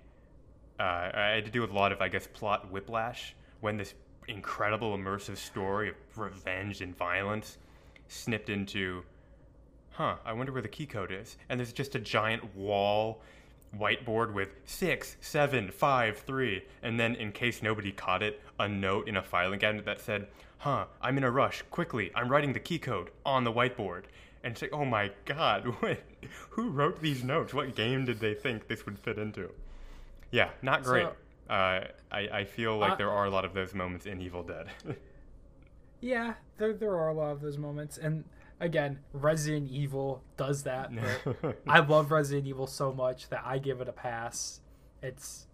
[0.79, 3.93] Uh, I had to deal with a lot of, I guess, plot whiplash when this
[4.27, 7.57] incredible immersive story of revenge and violence
[8.07, 9.03] snipped into,
[9.91, 10.15] huh?
[10.25, 11.37] I wonder where the key code is.
[11.49, 13.21] And there's just a giant wall
[13.77, 19.07] whiteboard with six, seven, five, three, and then in case nobody caught it, a note
[19.07, 20.27] in a filing cabinet that said,
[20.59, 21.61] "Huh, I'm in a rush.
[21.71, 24.03] Quickly, I'm writing the key code on the whiteboard."
[24.43, 25.99] And say, like, "Oh my God, what?
[26.51, 27.53] Who wrote these notes?
[27.53, 29.49] What game did they think this would fit into?"
[30.31, 31.05] Yeah, not great.
[31.05, 31.15] So-
[31.53, 34.43] uh, I I feel like Uh, there are a lot of those moments in Evil
[34.43, 34.67] Dead.
[36.03, 38.23] Yeah, there there are a lot of those moments, and
[38.61, 40.91] again, Resident Evil does that.
[41.67, 44.61] I love Resident Evil so much that I give it a pass.
[45.01, 45.47] It's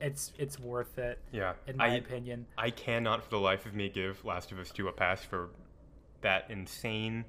[0.00, 2.46] it's it's worth it yeah, in my I opinion.
[2.58, 5.50] I cannot for the life of me give Last of Us 2 a pass for
[6.22, 7.24] that insane,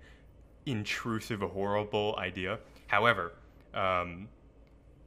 [0.66, 2.60] intrusive, horrible idea.
[2.88, 3.34] However,
[3.74, 4.30] um,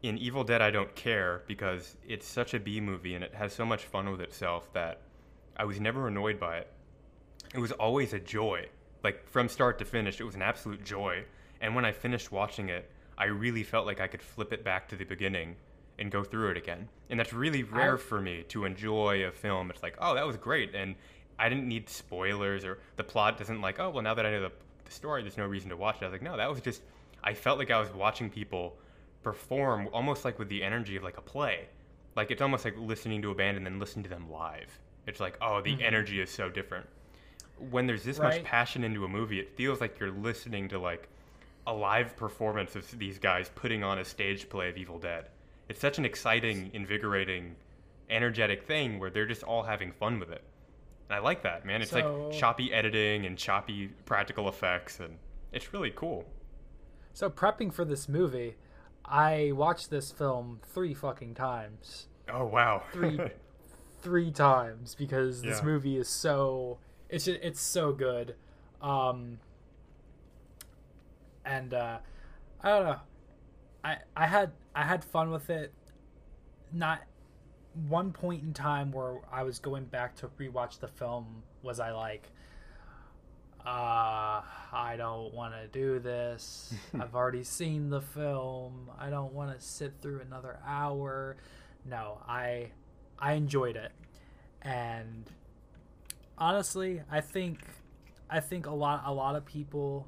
[0.03, 3.53] in Evil Dead, I don't care because it's such a B movie and it has
[3.53, 5.01] so much fun with itself that
[5.57, 6.71] I was never annoyed by it.
[7.55, 8.67] It was always a joy.
[9.03, 11.25] Like from start to finish, it was an absolute joy.
[11.61, 14.89] And when I finished watching it, I really felt like I could flip it back
[14.89, 15.57] to the beginning
[15.99, 16.89] and go through it again.
[17.11, 19.71] And that's really rare I- for me to enjoy a film.
[19.71, 20.75] It's like, oh, that was great.
[20.75, 20.95] And
[21.39, 24.43] I didn't need spoilers or the plot doesn't like, oh, well, now that I know
[24.43, 24.53] the,
[24.85, 26.03] the story, there's no reason to watch it.
[26.03, 26.83] I was like, no, that was just,
[27.23, 28.77] I felt like I was watching people
[29.23, 31.69] perform almost like with the energy of like a play.
[32.17, 34.81] Like it's almost like listening to a band and then listening to them live.
[35.07, 35.83] It's like, oh, the mm-hmm.
[35.83, 36.87] energy is so different.
[37.71, 41.09] When there's this much passion into a movie, it feels like you're listening to like
[41.67, 45.27] a live performance of these guys putting on a stage play of Evil Dead.
[45.69, 47.57] It's such an exciting, invigorating,
[48.09, 50.43] energetic thing where they're just all having fun with it.
[51.09, 51.83] And I like that, man.
[51.83, 55.19] It's So- like choppy editing and choppy practical effects and
[55.53, 56.25] it's really cool.
[57.13, 58.57] So prepping for this movie,
[59.05, 62.09] I watched this film three fucking times.
[62.31, 62.83] Oh wow.
[62.93, 63.19] Three
[64.01, 65.65] three times because this Yeah.
[65.65, 68.35] movie is so it's ju- it's so good.
[68.81, 69.39] Um
[71.45, 71.99] and uh
[72.63, 73.01] I don't know.
[73.85, 75.73] I I had I had fun with it.
[76.73, 77.03] Not
[77.89, 81.93] one point in time where I was going back to rewatch the film was I
[81.93, 82.31] like
[83.65, 84.41] uh
[84.73, 86.73] I don't want to do this.
[87.01, 88.91] I've already seen the film.
[88.99, 91.37] I don't want to sit through another hour.
[91.85, 92.71] No, I
[93.19, 93.93] I enjoyed it.
[94.63, 95.25] And
[96.39, 97.61] honestly, I think
[98.31, 100.07] I think a lot a lot of people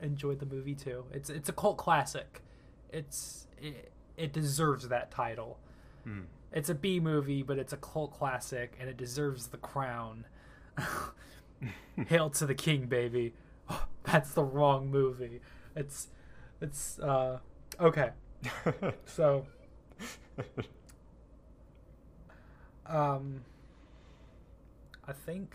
[0.00, 1.04] enjoyed the movie too.
[1.12, 2.42] It's it's a cult classic.
[2.90, 5.58] It's it, it deserves that title.
[6.04, 6.22] Hmm.
[6.52, 10.24] It's a B movie, but it's a cult classic and it deserves the crown.
[12.08, 13.34] Hail to the king, baby.
[14.04, 15.40] That's the wrong movie.
[15.76, 16.08] It's
[16.60, 17.38] it's uh
[17.80, 18.10] okay.
[19.04, 19.46] So
[22.86, 23.40] um
[25.08, 25.54] I think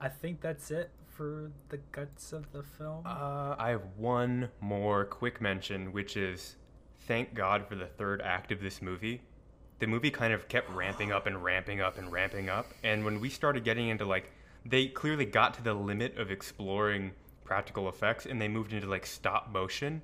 [0.00, 3.04] I think that's it for the guts of the film.
[3.04, 6.56] Uh, I have one more quick mention, which is
[7.00, 9.20] thank God for the third act of this movie.
[9.80, 12.72] The movie kind of kept ramping up and ramping up and ramping up.
[12.82, 14.32] And when we started getting into like,
[14.64, 17.12] they clearly got to the limit of exploring
[17.44, 20.00] practical effects and they moved into like stop motion.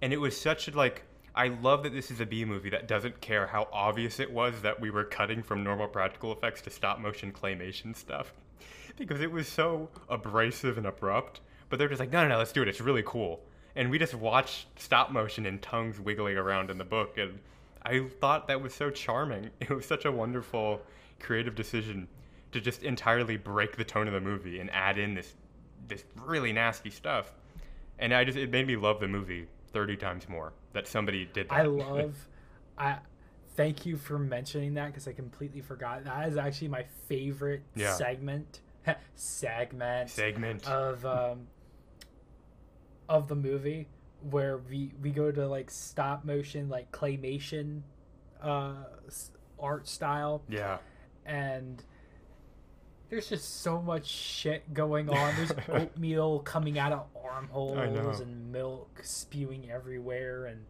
[0.00, 1.02] And it was such a like,
[1.36, 4.62] I love that this is a B movie that doesn't care how obvious it was
[4.62, 8.32] that we were cutting from normal practical effects to stop motion claymation stuff.
[8.96, 11.40] Because it was so abrasive and abrupt.
[11.68, 12.68] But they're just like, no, no, no, let's do it.
[12.68, 13.40] It's really cool.
[13.74, 17.18] And we just watched stop motion and tongues wiggling around in the book.
[17.18, 17.40] And
[17.82, 19.50] I thought that was so charming.
[19.60, 20.82] It was such a wonderful
[21.18, 22.06] creative decision
[22.52, 25.34] to just entirely break the tone of the movie and add in this
[25.88, 27.32] this really nasty stuff.
[27.98, 31.48] And I just it made me love the movie 30 times more that somebody did
[31.50, 31.52] that.
[31.54, 32.14] I love
[32.78, 32.98] I
[33.56, 36.04] thank you for mentioning that because I completely forgot.
[36.04, 37.92] That is actually my favorite Yeah.
[37.92, 38.60] segment
[39.16, 40.66] segment segment.
[40.68, 41.48] of um
[43.08, 43.88] of the movie
[44.30, 47.82] where we we go to like stop motion like claymation
[48.40, 48.74] uh
[49.58, 50.78] art style yeah.
[51.26, 51.84] and
[53.10, 55.34] there's just so much shit going on.
[55.36, 60.64] There's oatmeal coming out of armholes and milk spewing everywhere and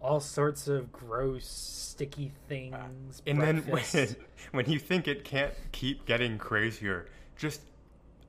[0.00, 3.22] all sorts of gross sticky things.
[3.26, 4.16] And then when,
[4.52, 7.60] when you think it can't keep getting crazier, just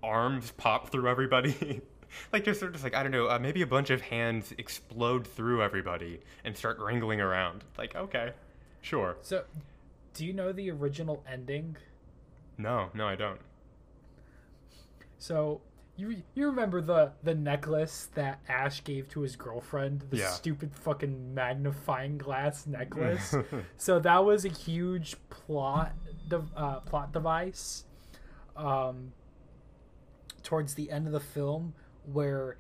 [0.04, 1.82] arms pop through everybody.
[2.34, 4.54] like just, sort of just like I don't know, uh, maybe a bunch of hands
[4.58, 7.64] explode through everybody and start wrangling around.
[7.78, 8.32] Like okay,
[8.82, 9.18] sure.
[9.22, 9.44] so,
[10.14, 11.78] do you know the original ending?
[12.62, 13.40] No, no, I don't.
[15.18, 15.62] So
[15.98, 20.30] you you remember the the necklace that Ash gave to his girlfriend, the Yeah.
[20.30, 23.36] stupid fucking magnifying glass necklace.
[23.78, 25.94] so that was a huge plot
[26.28, 27.86] de- uh, plot device.
[28.56, 29.14] Um,
[30.44, 31.74] towards the end of the film,
[32.12, 32.58] where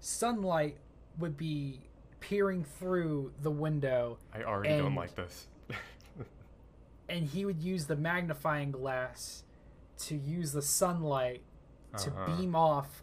[0.00, 0.78] sunlight
[1.18, 1.80] would be
[2.20, 5.46] peering through the window, I already don't like this.
[7.10, 9.44] And he would use the magnifying glass
[9.98, 11.42] to use the sunlight
[11.98, 12.26] to Uh-huh.
[12.36, 13.02] beam off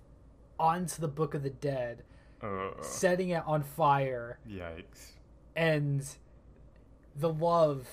[0.60, 2.04] onto the Book of the Dead,
[2.42, 5.14] Uh, setting it on fire, yikes.
[5.56, 6.06] and
[7.16, 7.88] the love,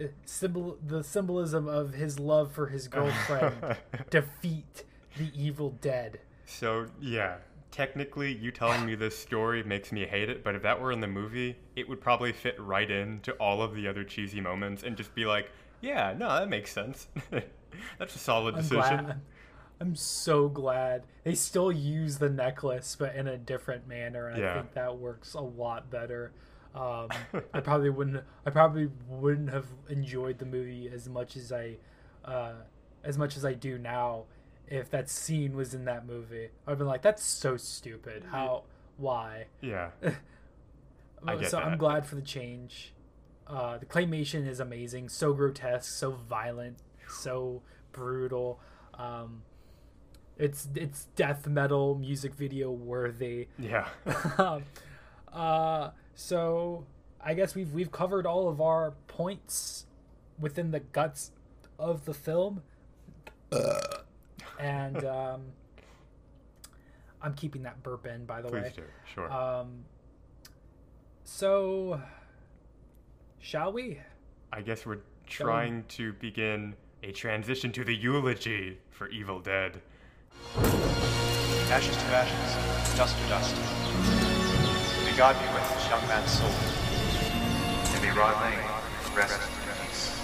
[0.00, 3.76] uh, symbol, the symbolism of his love for his girlfriend
[4.10, 4.84] defeat
[5.16, 6.20] the evil dead.
[6.44, 7.38] So yeah,
[7.76, 10.42] technically, you telling me this story makes me hate it.
[10.42, 13.74] But if that were in the movie, it would probably fit right into all of
[13.74, 15.50] the other cheesy moments and just be like,
[15.82, 17.08] yeah, no, that makes sense.
[17.98, 19.04] That's a solid I'm decision.
[19.04, 19.20] glad.
[19.78, 24.54] I'm so glad they still use the necklace, but in a different manner, and I
[24.54, 26.32] think that works a lot better.
[26.74, 27.08] Um,
[27.52, 28.24] I probably wouldn't.
[28.46, 31.76] I probably wouldn't have enjoyed the movie as much as I,
[32.24, 32.52] uh,
[33.04, 34.24] as much as I do now,
[34.68, 36.48] if that scene was in that movie.
[36.66, 38.24] I'd be like, that's so stupid.
[38.30, 38.64] How?
[38.96, 39.46] Why?
[39.60, 39.90] Yeah.
[41.26, 42.92] I get so I'm glad for the change.
[43.46, 47.62] Uh, the claymation is amazing, so grotesque, so violent, so
[47.92, 48.60] brutal.
[48.94, 49.42] Um,
[50.36, 53.48] it's it's death metal music video worthy.
[53.58, 53.88] Yeah.
[55.32, 56.86] uh, so
[57.20, 59.86] I guess we've we've covered all of our points
[60.38, 61.30] within the guts
[61.78, 62.62] of the film,
[64.58, 65.42] and um,
[67.22, 68.24] I'm keeping that burp in.
[68.24, 68.82] By the way, Please do.
[69.14, 69.32] Sure.
[69.32, 69.84] um,
[71.24, 72.00] so,
[73.40, 74.00] shall we?
[74.52, 79.80] I guess we're trying to begin a transition to the eulogy for Evil Dead.
[81.68, 83.56] Ashes to ashes, dust to dust.
[85.04, 86.50] May God be with this young man's soul.
[87.92, 90.20] And may Rod Lane rest in peace.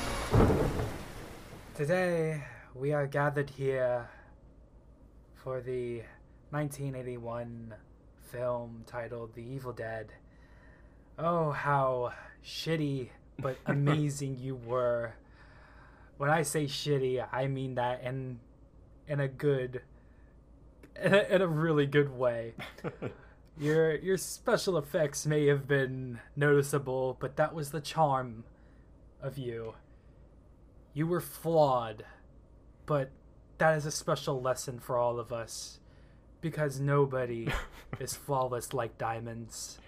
[1.74, 4.08] Today, we are gathered here
[5.42, 6.02] for the
[6.50, 7.74] 1981
[8.30, 10.12] film titled The Evil Dead.
[11.18, 12.12] Oh, how
[12.44, 15.14] shitty but amazing you were.
[16.16, 18.38] When I say shitty, I mean that in
[19.08, 19.82] in a good
[21.02, 22.54] in a, in a really good way.
[23.58, 28.44] Your your special effects may have been noticeable, but that was the charm
[29.20, 29.74] of you.
[30.94, 32.04] You were flawed,
[32.86, 33.10] but
[33.62, 35.78] that is a special lesson for all of us
[36.40, 37.46] because nobody
[38.00, 39.78] is flawless like diamonds.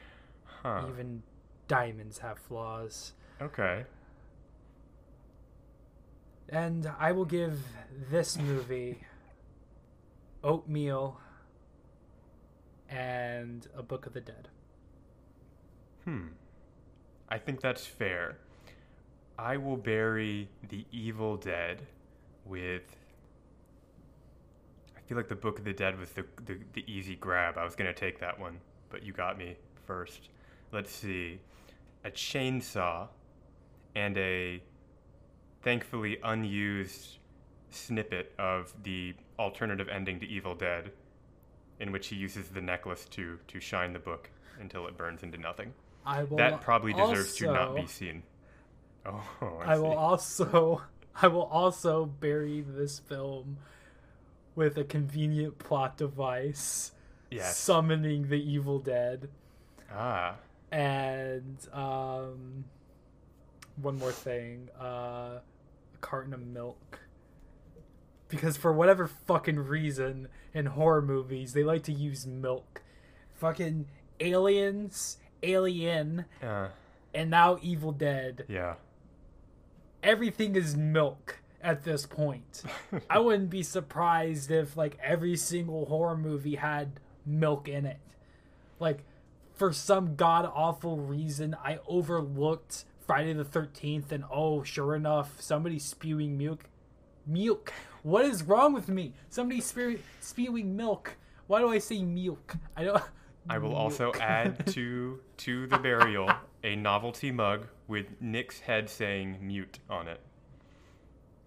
[0.45, 0.85] Huh.
[0.91, 1.25] Even
[1.67, 3.15] diamonds have flaws.
[3.43, 3.83] Okay.
[6.49, 7.59] And I will give
[8.13, 9.01] this movie
[10.45, 11.19] Oatmeal
[12.89, 14.51] and A Book of the Dead.
[16.05, 16.27] Hmm.
[17.29, 18.39] I think that's fair.
[19.37, 21.83] I will bury the Evil Dead
[22.45, 22.85] with.
[25.05, 27.59] I feel like the Book of the Dead was the, the, the easy grab.
[27.59, 30.31] I was going to take that one, but you got me first.
[30.73, 31.41] Let's see.
[32.05, 33.09] A chainsaw
[33.95, 34.63] and a
[35.63, 37.19] thankfully unused
[37.71, 40.91] snippet of the alternative ending to Evil Dead,
[41.81, 45.37] in which he uses the necklace to, to shine the book until it burns into
[45.37, 45.73] nothing.
[46.07, 48.23] I will That probably deserves to not be seen.
[49.05, 49.23] Oh,
[49.65, 50.83] I, I will also
[51.23, 53.59] I will also bury this film
[54.55, 56.93] with a convenient plot device
[57.31, 57.57] Yes.
[57.57, 59.29] summoning the evil dead.
[59.93, 60.37] Ah,
[60.71, 62.65] and um
[63.77, 65.43] one more thing uh a
[66.01, 67.01] carton of milk.
[68.29, 72.83] Because for whatever fucking reason in horror movies they like to use milk.
[73.35, 73.87] Fucking
[74.21, 76.69] aliens alien uh,
[77.13, 78.45] and now evil dead.
[78.49, 78.75] Yeah.
[80.03, 82.63] everything is milk at this point.
[83.11, 87.99] I wouldn't be surprised if like every single horror movie had milk in it.
[88.79, 89.05] Like
[89.55, 95.85] for some god awful reason I overlooked Friday the 13th and oh sure enough somebody's
[95.85, 96.65] spewing milk.
[97.27, 97.73] Milk.
[98.03, 99.15] What is wrong with me?
[99.31, 101.17] Somebody's spew- spewing milk.
[101.47, 102.57] Why do I say milk?
[102.77, 103.03] I don't
[103.49, 106.31] I will also add to to the burial
[106.63, 110.21] a novelty mug with Nick's head saying "mute" on it.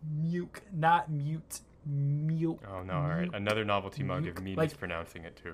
[0.04, 1.62] Milk, not mute.
[1.90, 2.62] Milk.
[2.70, 2.94] Oh no!
[2.96, 5.54] All right, another novelty mug of me Like- mispronouncing it too.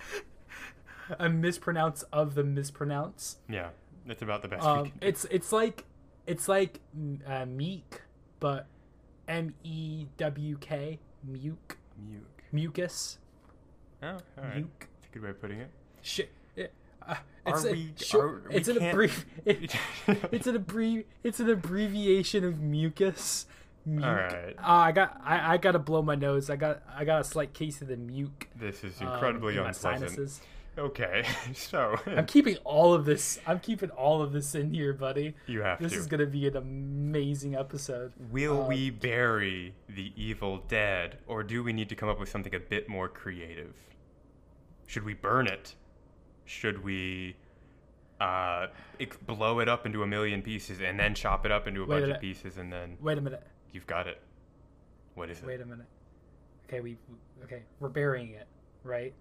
[1.18, 3.36] A mispronounce of the mispronounce.
[3.48, 3.68] Yeah,
[4.06, 5.84] that's about the best Um, it's it's like
[6.26, 6.80] it's like
[7.26, 8.00] uh, meek,
[8.40, 8.66] but
[9.28, 10.98] M E W K
[11.30, 12.42] muke Muke.
[12.52, 13.18] mucus
[14.02, 14.56] Oh, all right.
[14.56, 14.80] muke.
[14.80, 15.70] That's a good way of putting it.
[16.02, 16.30] Shit.
[17.06, 17.14] Uh,
[17.46, 19.74] Are it's a, we- short- are- it's an abbrev- it,
[20.32, 23.46] it's an it's an abbreviation of mucus.
[23.86, 24.02] Muke.
[24.32, 24.54] right.
[24.58, 26.48] Uh, I got I, I gotta blow my nose.
[26.48, 28.46] I got I got a slight case of the muke.
[28.56, 30.10] This is um, incredibly in my unpleasant.
[30.10, 30.40] sinuses.
[30.78, 31.24] Okay,
[31.54, 33.38] so I'm keeping all of this.
[33.46, 35.34] I'm keeping all of this in here, buddy.
[35.46, 35.98] you have This to.
[35.98, 38.12] is gonna be an amazing episode.
[38.32, 42.28] Will Uh, we bury the Evil Dead, or do we need to come up with
[42.30, 43.74] something a bit more creative?
[44.86, 45.74] Should we burn it?
[46.44, 47.36] Should we
[48.20, 48.66] uh,
[49.00, 51.86] ex- blow it up into a million pieces and then chop it up into a
[51.86, 53.42] Wait a bunch of pieces and then Wait a minute.
[53.72, 54.20] you've got it?
[55.14, 55.46] What is it?
[55.46, 55.86] Wait a minute.
[56.68, 56.96] Okay, we
[57.44, 58.46] okay, we're burying it,
[58.82, 59.12] right?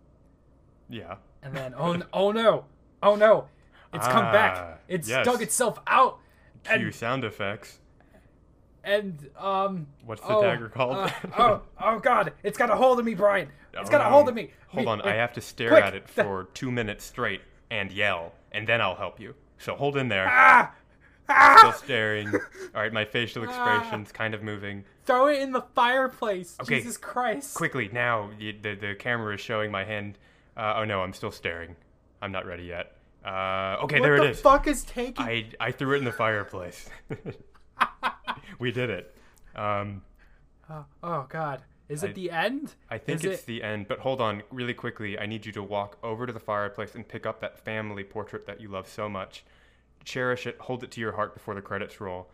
[0.90, 1.16] Yeah.
[1.42, 2.66] And then oh oh no,
[3.02, 3.48] oh no,
[3.94, 4.82] it's come Ah, back.
[4.88, 5.26] It's yes.
[5.26, 6.20] dug itself out.
[6.64, 7.80] Cue And sound effects.
[8.84, 9.88] And um.
[10.06, 10.98] What's the oh, dagger called?
[10.98, 12.34] uh, oh, oh God!
[12.44, 13.50] It's got a hold of me, Brian.
[13.74, 14.52] It's Oh, got a hold of me.
[14.68, 17.42] Hold Me- on, I have to stare quick, at it the- for two minutes straight
[17.72, 19.36] and yell, and then I'll help you.
[19.58, 20.28] So hold in there.
[20.30, 20.74] Ah!
[21.30, 21.56] Ah!
[21.58, 21.74] Still Ah!
[21.74, 22.28] staring.
[22.76, 24.84] All right, my facial expression's kind of moving.
[25.06, 26.56] Throw it in the fireplace.
[26.62, 27.56] Okay, Jesus Christ.
[27.56, 30.18] Quickly now, the the, the camera is showing my hand.
[30.56, 31.76] Uh, oh no, I'm still staring.
[32.22, 32.96] I'm not ready yet.
[33.26, 34.42] Uh, okay, what there the it is.
[34.42, 35.26] fuck is taking?
[35.26, 36.90] I I threw it in the fireplace.
[38.60, 39.16] we did it.
[39.56, 40.02] Um,
[40.70, 41.62] Oh, oh God!
[41.90, 42.74] Is I- it the end?
[42.90, 45.20] I think Is it's it- the end, but hold on, really quickly.
[45.20, 48.46] I need you to walk over to the fireplace and pick up that family portrait
[48.48, 49.44] that you love so much.
[50.06, 52.30] Cherish it, hold it to your heart before the credits roll.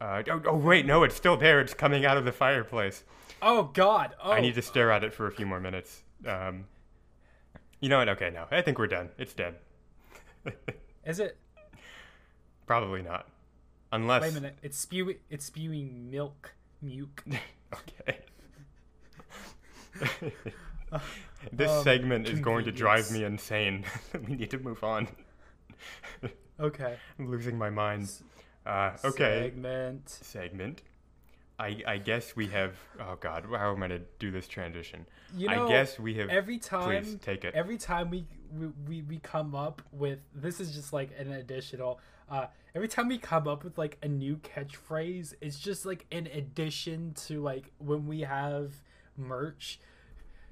[0.00, 1.60] Uh, oh, oh, wait, no, it's still there.
[1.60, 3.04] It's coming out of the fireplace.
[3.42, 4.14] Oh God!
[4.22, 6.02] Oh, I need to stare at it for a few more minutes.
[6.26, 6.64] Um,
[7.80, 8.08] you know what?
[8.08, 9.10] Okay, no, I think we're done.
[9.18, 9.56] It's dead.
[11.04, 11.36] Is it?
[12.66, 13.26] Probably not,
[13.92, 14.22] unless.
[14.22, 14.58] Wait a minute.
[14.62, 15.16] It's spewing.
[15.30, 16.54] It's spewing milk.
[16.84, 17.22] Muke.
[17.72, 18.18] Okay.
[21.52, 23.84] this Um, segment is going to drive me insane.
[24.28, 25.08] we need to move on.
[26.60, 26.96] Okay.
[27.18, 28.10] I'm losing my mind.
[28.64, 29.50] Uh, okay.
[29.50, 30.08] Segment.
[30.08, 30.82] Segment.
[31.58, 32.76] I, I guess we have.
[33.00, 35.06] Oh God, how am I gonna do this transition?
[35.36, 36.28] You know, I guess we have.
[36.28, 37.54] Every time, Please take it.
[37.54, 41.98] every time we, we we we come up with this is just like an additional.
[42.28, 46.26] Uh, every time we come up with like a new catchphrase, it's just like an
[46.32, 48.72] addition to like when we have
[49.16, 49.80] merch.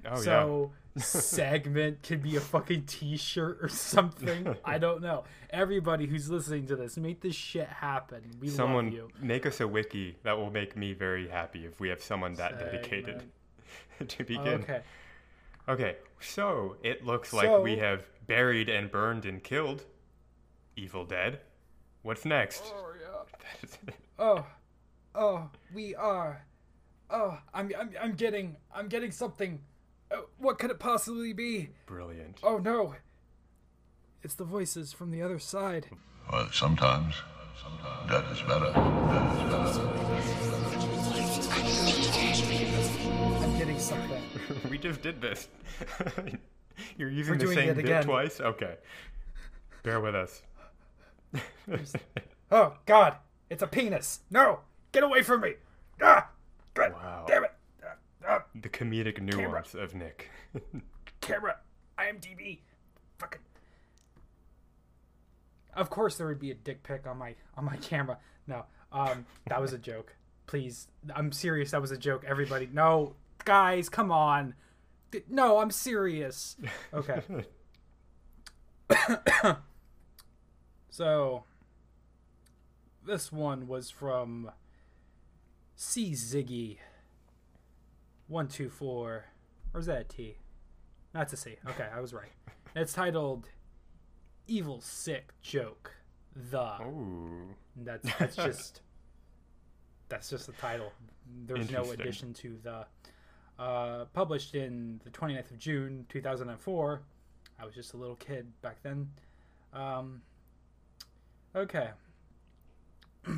[0.09, 4.55] oh so segment could be a fucking t-shirt or something.
[4.63, 5.25] I don't know.
[5.49, 8.21] Everybody who's listening to this, make this shit happen.
[8.39, 8.51] We yeah.
[8.51, 9.09] love Someone you.
[9.21, 10.15] make us a wiki.
[10.23, 13.23] That will make me very happy if we have someone that dedicated
[14.07, 14.61] to begin.
[14.63, 14.81] Okay.
[15.67, 19.83] Okay, so it looks like So- we have buried and burned and killed
[20.77, 21.39] Evil Dead.
[22.05, 22.61] What's next?
[22.69, 22.85] Oh,
[24.19, 24.45] oh,
[25.15, 26.45] oh, we are.
[27.09, 29.59] Oh, I'm, I'm, I'm getting, I'm getting something.
[30.11, 31.69] Oh, what could it possibly be?
[31.87, 32.37] Brilliant.
[32.43, 32.93] Oh no!
[34.21, 35.87] It's the voices from the other side.
[36.31, 37.15] Well, sometimes,
[37.59, 38.71] sometimes that is better.
[39.09, 39.95] That is better.
[43.43, 44.21] I'm getting something.
[44.69, 45.47] we just did this.
[46.97, 48.03] You're using We're the same it bit again.
[48.03, 48.39] twice?
[48.39, 48.75] Okay.
[49.81, 50.43] Bear with us.
[52.51, 53.15] Oh God!
[53.49, 54.19] It's a penis.
[54.29, 54.59] No!
[54.91, 55.53] Get away from me!
[56.01, 56.29] Ah!
[56.73, 57.25] God Wow.
[57.27, 57.51] damn it!
[57.83, 57.95] Ah,
[58.27, 60.29] ah, the comedic nuance of Nick.
[61.21, 61.57] camera.
[61.97, 62.59] IMDb.
[63.19, 63.41] Fucking.
[65.73, 68.17] Of course, there would be a dick pic on my on my camera.
[68.47, 70.15] No, um, that was a joke.
[70.47, 71.71] Please, I'm serious.
[71.71, 72.23] That was a joke.
[72.27, 74.53] Everybody, no, guys, come on.
[75.29, 76.55] No, I'm serious.
[76.93, 77.21] Okay.
[80.95, 81.43] So,
[83.05, 84.49] this one was from
[85.75, 86.77] C Ziggy.
[88.29, 89.25] One two four,
[89.73, 90.37] or is that a T?
[91.11, 91.57] That's a C.
[91.67, 92.31] Okay, I was right.
[92.77, 93.49] It's titled
[94.47, 95.91] "Evil Sick Joke."
[96.49, 97.55] The Ooh.
[97.75, 98.81] that's that's just
[100.07, 100.93] that's just the title.
[101.45, 102.85] There's no addition to the.
[103.59, 107.01] Uh, published in the 29th of June 2004.
[107.59, 109.09] I was just a little kid back then.
[109.73, 110.21] Um,
[111.55, 111.89] okay.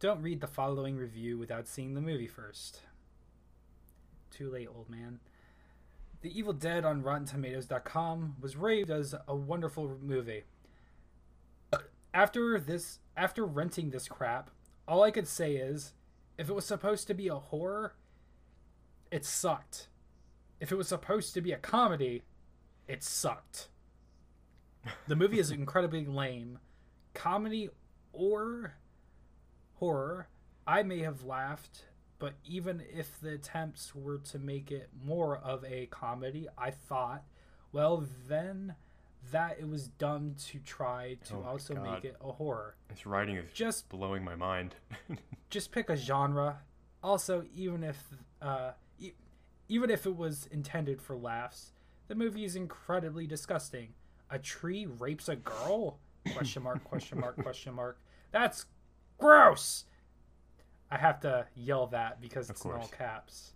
[0.00, 2.80] Don't read the following review without seeing the movie first.
[4.30, 5.20] Too late, old man.
[6.20, 10.44] The Evil Dead on RottenTomatoes.com was raved as a wonderful movie.
[12.12, 14.50] After this, after renting this crap,
[14.86, 15.92] all I could say is,
[16.38, 17.94] if it was supposed to be a horror,
[19.10, 19.88] it sucked.
[20.60, 22.22] If it was supposed to be a comedy,
[22.88, 23.68] it sucked.
[25.06, 26.58] The movie is incredibly lame.
[27.14, 27.70] Comedy
[28.12, 28.74] or
[29.74, 30.28] horror,
[30.66, 31.84] I may have laughed,
[32.18, 37.24] but even if the attempts were to make it more of a comedy, I thought,
[37.72, 38.74] well, then
[39.32, 41.84] that it was dumb to try to Oh also God.
[41.94, 42.76] make it a horror.
[42.88, 44.74] This writing is Just blowing my mind.
[45.50, 46.58] just pick a genre.
[47.02, 48.02] Also, even if
[48.42, 49.12] uh, e-
[49.68, 51.72] even if it was intended for laughs,
[52.08, 53.94] the movie is incredibly disgusting.
[54.30, 55.98] A tree rapes a girl?
[56.32, 56.82] Question mark?
[56.84, 57.36] Question mark?
[57.42, 58.00] Question mark?
[58.32, 58.66] That's
[59.18, 59.84] gross.
[60.90, 63.52] I have to yell that because it's in all caps.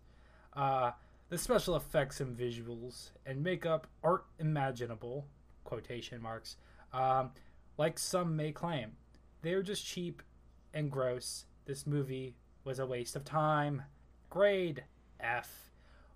[0.54, 0.92] Uh,
[1.28, 5.26] the special effects and visuals and makeup aren't imaginable.
[5.64, 6.56] Quotation marks.
[6.92, 7.30] Um,
[7.76, 8.92] like some may claim,
[9.42, 10.22] they are just cheap
[10.74, 11.44] and gross.
[11.66, 13.82] This movie was a waste of time.
[14.30, 14.84] Grade
[15.20, 15.70] F.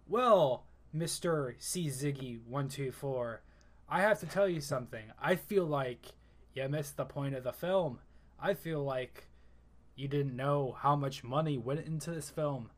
[0.09, 1.55] Well, Mr.
[1.59, 3.42] C Ziggy 124,
[3.88, 5.05] I have to tell you something.
[5.20, 6.07] I feel like
[6.55, 7.98] you missed the point of the film.
[8.40, 9.28] I feel like
[9.96, 12.70] you didn't know how much money went into this film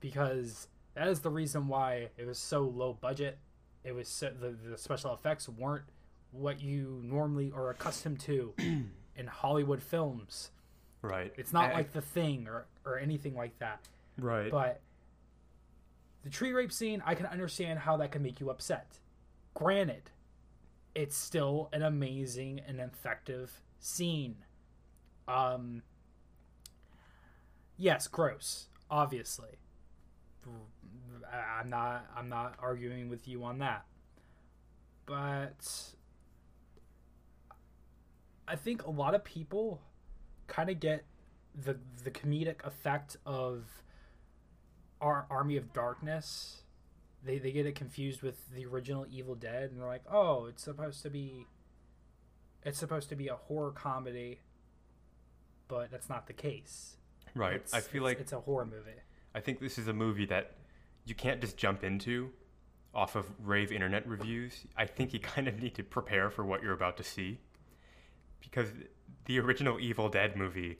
[0.00, 3.38] because that is the reason why it was so low budget.
[3.84, 5.84] It was so, the, the special effects weren't
[6.32, 10.50] what you normally are accustomed to in Hollywood films.
[11.02, 11.32] Right.
[11.36, 13.80] It's not I- like The Thing or, or anything like that.
[14.18, 14.50] right.
[14.50, 14.80] But
[16.22, 18.98] the tree rape scene, I can understand how that can make you upset.
[19.52, 20.10] Granted,
[20.94, 24.36] it's still an amazing and effective scene.
[25.26, 25.82] Um,
[27.76, 29.58] yes, gross, obviously.
[31.58, 32.06] I'm not.
[32.16, 33.86] I'm not arguing with you on that.
[35.06, 35.94] But
[38.46, 39.80] I think a lot of people
[40.46, 41.04] kind of get
[41.54, 43.82] the the comedic effect of
[45.00, 46.63] our Army of Darkness.
[47.24, 50.62] They they get it confused with the original Evil Dead, and they're like, oh, it's
[50.62, 51.46] supposed to be.
[52.64, 54.40] It's supposed to be a horror comedy,
[55.68, 56.96] but that's not the case.
[57.34, 57.54] right.
[57.56, 58.98] It's, I feel it's- like it's a horror movie.
[59.34, 60.52] I think this is a movie that
[61.04, 62.30] you can't just jump into
[62.94, 64.64] off of rave internet reviews.
[64.76, 67.40] I think you kind of need to prepare for what you're about to see.
[68.40, 68.68] Because
[69.24, 70.78] the original Evil Dead movie,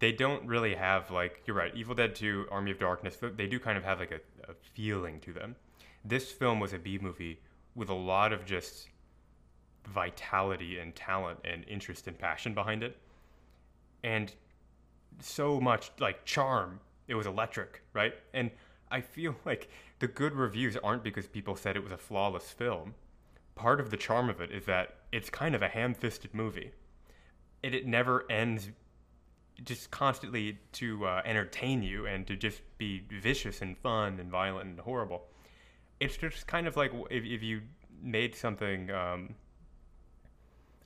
[0.00, 3.60] they don't really have, like, you're right, Evil Dead 2, Army of Darkness, they do
[3.60, 5.54] kind of have, like, a, a feeling to them.
[6.08, 7.40] This film was a B movie
[7.74, 8.88] with a lot of just
[9.88, 12.96] vitality and talent and interest and passion behind it.
[14.04, 14.32] And
[15.20, 16.80] so much like charm.
[17.08, 18.14] It was electric, right?
[18.34, 18.50] And
[18.90, 22.94] I feel like the good reviews aren't because people said it was a flawless film.
[23.54, 26.72] Part of the charm of it is that it's kind of a ham-fisted movie.
[27.64, 28.70] And it never ends
[29.64, 34.68] just constantly to uh, entertain you and to just be vicious and fun and violent
[34.68, 35.24] and horrible.
[36.00, 37.62] It's just kind of like if, if you
[38.02, 39.34] made something um,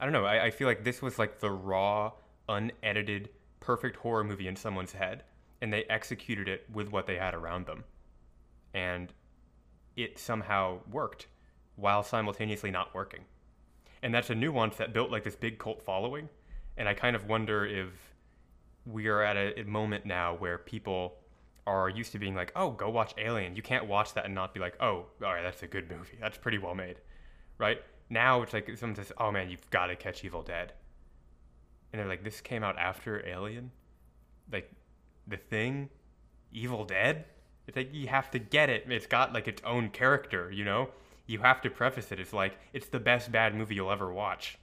[0.00, 0.24] I don't know.
[0.24, 2.12] I, I feel like this was like the raw,
[2.48, 3.28] unedited,
[3.60, 5.24] perfect horror movie in someone's head,
[5.60, 7.84] and they executed it with what they had around them,
[8.72, 9.12] and
[9.96, 11.26] it somehow worked,
[11.76, 13.20] while simultaneously not working.
[14.02, 16.30] And that's a nuance that built like this big cult following,
[16.78, 17.88] and I kind of wonder if
[18.86, 21.18] we are at a, a moment now where people
[21.66, 24.54] are used to being like, "Oh, go watch Alien." You can't watch that and not
[24.54, 26.18] be like, "Oh, all right, that's a good movie.
[26.20, 27.00] That's pretty well made."
[27.58, 27.82] Right?
[28.08, 30.72] Now it's like someone says, "Oh man, you've got to catch Evil Dead."
[31.92, 33.72] And they're like, "This came out after Alien?"
[34.52, 34.70] Like
[35.26, 35.90] The Thing,
[36.52, 37.24] Evil Dead?
[37.66, 38.84] It's like you have to get it.
[38.88, 40.90] It's got like its own character, you know?
[41.26, 42.18] You have to preface it.
[42.18, 44.58] It's like it's the best bad movie you'll ever watch.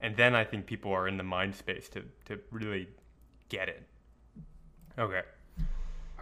[0.00, 2.88] And then I think people are in the mind space to to really
[3.48, 3.86] get it.
[4.98, 5.22] Okay,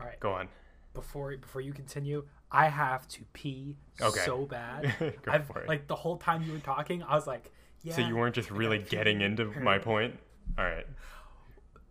[0.00, 0.18] All right.
[0.20, 0.48] go on.
[0.94, 4.20] before before you continue, I have to pee Okay.
[4.24, 4.92] so bad.
[4.98, 5.68] Go I've, for it.
[5.68, 7.50] Like the whole time you were talking, I was like,
[7.82, 7.94] yeah.
[7.96, 10.18] So you weren't just really getting into my point?
[10.58, 10.86] All right.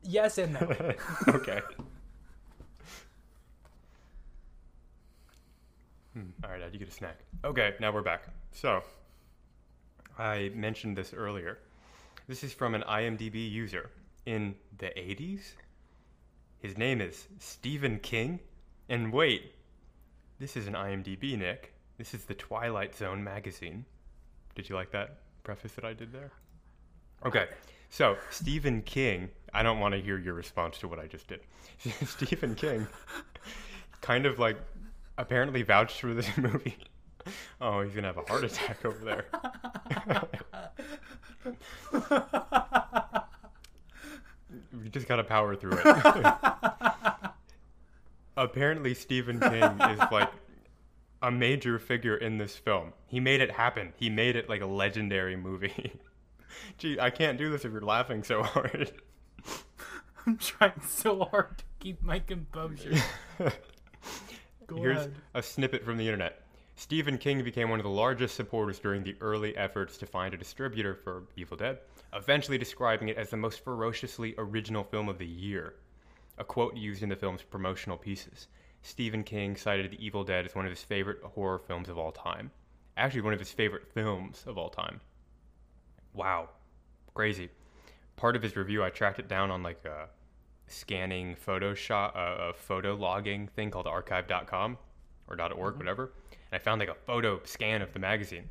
[0.03, 0.59] Yes and no.
[1.29, 1.61] okay.
[6.13, 7.19] Hmm, All right, Ed, you get a snack.
[7.45, 8.23] Okay, now we're back.
[8.51, 8.81] So,
[10.17, 11.59] I mentioned this earlier.
[12.27, 13.91] This is from an IMDb user
[14.25, 15.53] in the 80s.
[16.59, 18.39] His name is Stephen King.
[18.89, 19.53] And wait,
[20.39, 21.73] this is an IMDb, Nick.
[21.97, 23.85] This is the Twilight Zone magazine.
[24.55, 26.31] Did you like that preface that I did there?
[27.25, 27.47] Okay,
[27.89, 31.41] so Stephen King, I don't want to hear your response to what I just did.
[32.05, 32.87] Stephen King
[34.01, 34.57] kind of like
[35.17, 36.77] apparently vouched for this movie.
[37.61, 39.25] Oh, he's gonna have a heart attack over there.
[44.81, 46.33] we just gotta power through it.
[48.37, 50.31] apparently, Stephen King is like
[51.21, 52.93] a major figure in this film.
[53.07, 53.93] He made it happen.
[53.97, 55.93] He made it like a legendary movie.
[56.77, 58.91] Gee, I can't do this if you're laughing so hard.
[60.25, 62.95] I'm trying so hard to keep my composure.
[64.75, 65.15] Here's ahead.
[65.33, 66.43] a snippet from the internet.
[66.75, 70.37] Stephen King became one of the largest supporters during the early efforts to find a
[70.37, 71.79] distributor for Evil Dead,
[72.13, 75.75] eventually describing it as the most ferociously original film of the year.
[76.37, 78.47] A quote used in the film's promotional pieces.
[78.81, 82.11] Stephen King cited The Evil Dead as one of his favorite horror films of all
[82.11, 82.51] time.
[82.97, 85.01] Actually, one of his favorite films of all time.
[86.13, 86.49] Wow.
[87.13, 87.49] Crazy.
[88.15, 90.07] Part of his review, I tracked it down on like a
[90.67, 94.77] scanning Photoshop, uh, a photo logging thing called archive.com
[95.27, 96.11] or .org, whatever.
[96.51, 98.49] And I found like a photo scan of the magazine.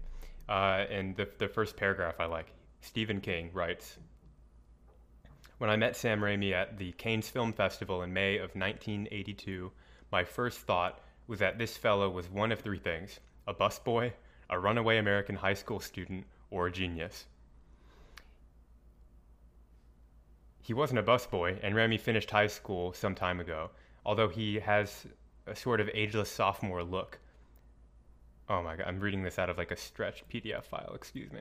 [0.49, 2.53] Uh, and the, the first paragraph I like.
[2.81, 3.97] Stephen King writes,
[5.59, 9.73] when I met Sam Raimi at the Cannes Film Festival in May of 1982,
[10.13, 14.13] my first thought was that this fellow was one of three things a busboy,
[14.51, 17.27] a runaway American high school student, or a genius.
[20.69, 23.71] he wasn't a busboy, and Raimi finished high school some time ago,
[24.05, 25.07] although he has
[25.47, 27.19] a sort of ageless sophomore look.
[28.51, 31.41] Oh my god, I'm reading this out of like a stretched PDF file, excuse me.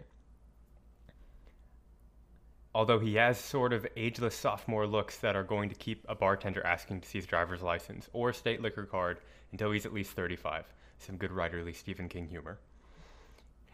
[2.78, 6.64] Although he has sort of ageless sophomore looks that are going to keep a bartender
[6.64, 9.18] asking to see his driver's license or state liquor card
[9.52, 10.64] until he's at least 35.
[11.00, 12.60] Some good writerly Stephen King humor.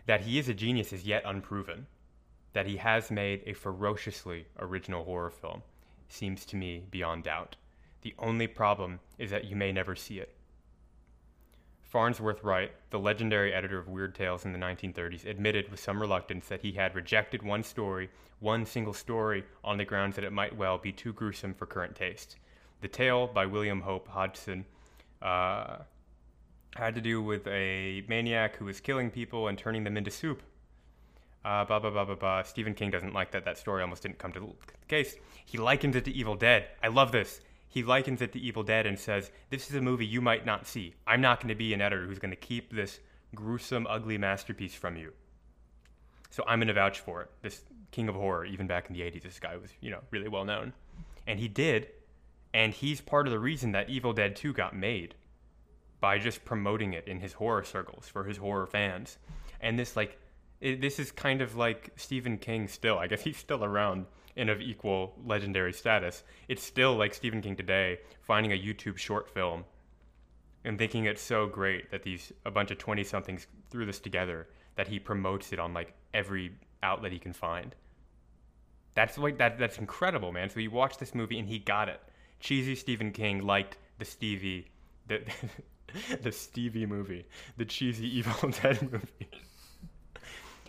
[0.05, 1.85] That he is a genius is yet unproven.
[2.53, 5.63] That he has made a ferociously original horror film
[6.07, 7.57] seems to me beyond doubt.
[8.03, 10.33] The only problem is that you may never see it.
[11.93, 16.47] Farnsworth Wright, the legendary editor of Weird Tales in the 1930s, admitted with some reluctance
[16.47, 20.57] that he had rejected one story, one single story, on the grounds that it might
[20.57, 22.37] well be too gruesome for current taste.
[22.81, 24.65] The tale by William Hope Hodgson
[25.21, 25.83] uh,
[26.75, 30.41] had to do with a maniac who was killing people and turning them into soup.
[31.45, 32.41] Uh, blah, blah, blah, blah, blah.
[32.41, 33.45] Stephen King doesn't like that.
[33.45, 35.15] That story almost didn't come to the case.
[35.45, 36.69] He likens it to Evil Dead.
[36.81, 37.39] I love this
[37.73, 40.67] he likens it to Evil Dead and says, This is a movie you might not
[40.67, 40.93] see.
[41.07, 42.99] I'm not going to be an editor who's going to keep this
[43.33, 45.11] gruesome, ugly masterpiece from you.
[46.29, 47.31] So I'm going to vouch for it.
[47.41, 50.27] This king of horror, even back in the 80s, this guy was, you know, really
[50.27, 50.73] well known.
[51.25, 51.87] And he did.
[52.53, 55.15] And he's part of the reason that Evil Dead 2 got made
[55.99, 59.17] by just promoting it in his horror circles for his horror fans.
[59.61, 60.19] And this, like,
[60.61, 62.99] it, this is kind of like Stephen King still.
[62.99, 64.05] I guess he's still around
[64.35, 66.23] and of equal legendary status.
[66.47, 69.65] It's still like Stephen King today finding a YouTube short film
[70.65, 74.47] and thinking it's so great that these a bunch of 20 somethings threw this together
[74.75, 77.75] that he promotes it on like every outlet he can find.
[78.95, 80.49] That's like that that's incredible, man.
[80.49, 81.99] So he watched this movie and he got it.
[82.39, 84.67] Cheesy Stephen King liked the Stevie
[85.07, 85.21] the
[86.21, 87.25] the Stevie movie,
[87.57, 89.29] the cheesy Evil Dead movie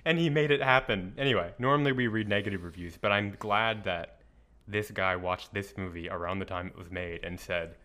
[0.05, 1.15] and he made it happen.
[1.19, 4.21] Anyway, normally we read negative reviews, but I'm glad that
[4.67, 7.77] this guy watched this movie around the time it was made and said,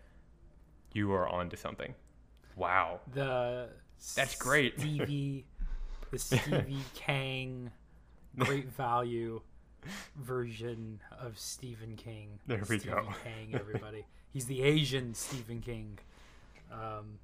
[0.92, 1.94] "You are onto something."
[2.56, 3.00] Wow.
[3.12, 3.68] The
[4.14, 4.78] That's great.
[4.78, 5.46] Stevie,
[6.10, 7.70] the Stevie Kang,
[8.36, 9.40] great value
[10.16, 12.38] version of Stephen King.
[12.46, 13.08] There we Stevie go.
[13.24, 14.04] Kang, everybody.
[14.32, 15.98] He's the Asian Stephen King.
[16.72, 17.18] Um,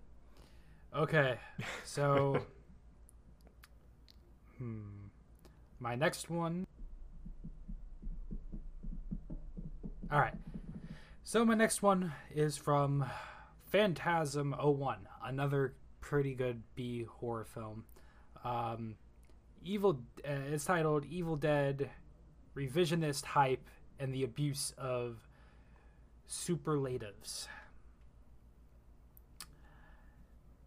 [0.95, 1.39] okay,
[1.85, 2.45] so
[4.59, 5.09] hmm,
[5.81, 6.67] my next one.
[10.11, 10.35] All right.
[11.25, 13.05] So my next one is from
[13.65, 17.85] Phantasm 01, another pretty good B horror film.
[18.45, 18.95] Um,
[19.65, 20.01] Evil.
[20.25, 21.91] Uh, it's titled Evil Dead:
[22.55, 25.29] Revisionist Hype and the Abuse of
[26.29, 27.49] Superlatives.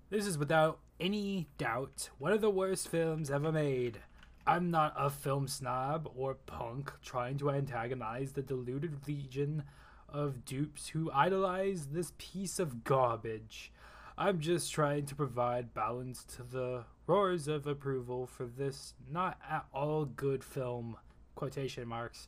[0.09, 3.99] This is without any doubt one of the worst films ever made.
[4.45, 9.63] I'm not a film snob or punk trying to antagonize the deluded legion
[10.07, 13.71] of dupes who idolize this piece of garbage.
[14.17, 19.65] I'm just trying to provide balance to the roars of approval for this not at
[19.73, 20.97] all good film.
[21.35, 22.27] Quotation marks.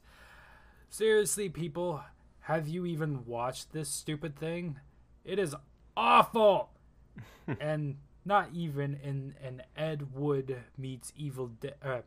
[0.89, 2.01] Seriously, people,
[2.41, 4.79] have you even watched this stupid thing?
[5.25, 5.55] It is
[5.97, 6.69] awful!
[7.59, 12.01] and not even in an Ed Wood meets Evil Dead, uh,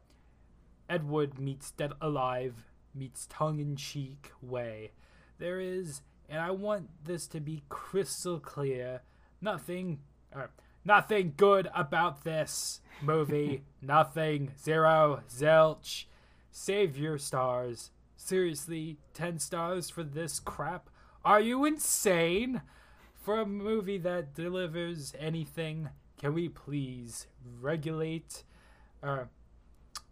[0.89, 4.93] Ed Wood meets Dead Alive meets tongue in cheek way.
[5.39, 9.03] There is, and I want this to be crystal clear,
[9.41, 10.01] nothing,
[10.35, 10.47] uh,
[10.85, 13.63] nothing good about this movie.
[13.83, 14.53] nothing.
[14.63, 15.23] Zero.
[15.29, 16.05] Zilch.
[16.51, 17.91] Save your stars.
[18.17, 20.89] Seriously, 10 stars for this crap?
[21.25, 22.63] Are you insane?
[23.15, 25.89] For a movie that delivers anything,
[26.25, 27.27] can we please
[27.61, 28.45] regulate,
[29.03, 29.29] or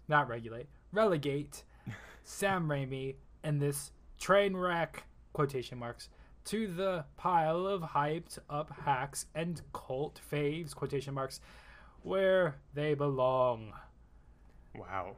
[0.08, 1.64] not regulate, relegate
[2.22, 6.10] Sam Raimi and this train wreck, quotation marks,
[6.44, 11.40] to the pile of hyped up hacks and cult faves, quotation marks,
[12.02, 13.72] where they belong.
[14.74, 15.16] Wow.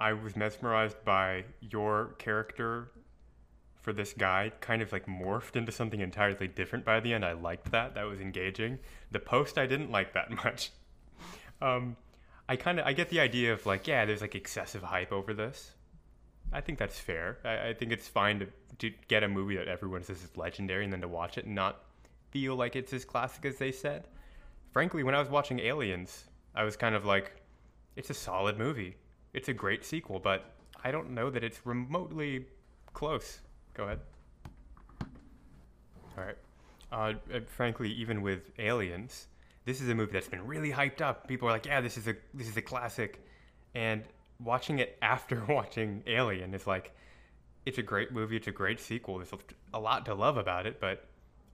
[0.00, 2.90] I was mesmerized by your character
[3.82, 7.24] for this guy kind of like morphed into something entirely different by the end.
[7.24, 7.94] I liked that.
[7.94, 8.78] That was engaging.
[9.10, 10.70] The post I didn't like that much.
[11.60, 11.96] Um,
[12.48, 15.34] I kind of I get the idea of like yeah, there's like excessive hype over
[15.34, 15.72] this.
[16.52, 17.38] I think that's fair.
[17.44, 18.46] I, I think it's fine to,
[18.78, 21.54] to get a movie that everyone says is legendary and then to watch it and
[21.54, 21.82] not
[22.30, 24.06] feel like it's as classic as they said.
[24.70, 26.24] Frankly, when I was watching Aliens,
[26.54, 27.32] I was kind of like,
[27.96, 28.96] it's a solid movie.
[29.32, 30.44] It's a great sequel, but
[30.84, 32.46] I don't know that it's remotely
[32.92, 33.40] close.
[33.74, 34.00] Go ahead.
[36.16, 36.36] All right.
[36.90, 39.28] Uh, uh, frankly, even with Aliens,
[39.64, 41.26] this is a movie that's been really hyped up.
[41.26, 43.24] People are like, "Yeah, this is a this is a classic,"
[43.74, 44.02] and
[44.40, 46.92] watching it after watching Alien is like,
[47.64, 48.36] it's a great movie.
[48.36, 49.18] It's a great sequel.
[49.18, 49.32] There's
[49.72, 51.06] a- lot to love about it, but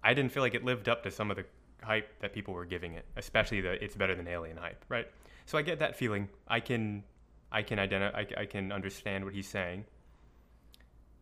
[0.03, 1.45] I didn't feel like it lived up to some of the
[1.83, 5.07] hype that people were giving it, especially the it's better than Alien hype, right?
[5.47, 6.29] So I get that feeling.
[6.49, 7.05] I can,
[7.53, 8.19] I can identify.
[8.21, 9.85] I, I can understand what he's saying.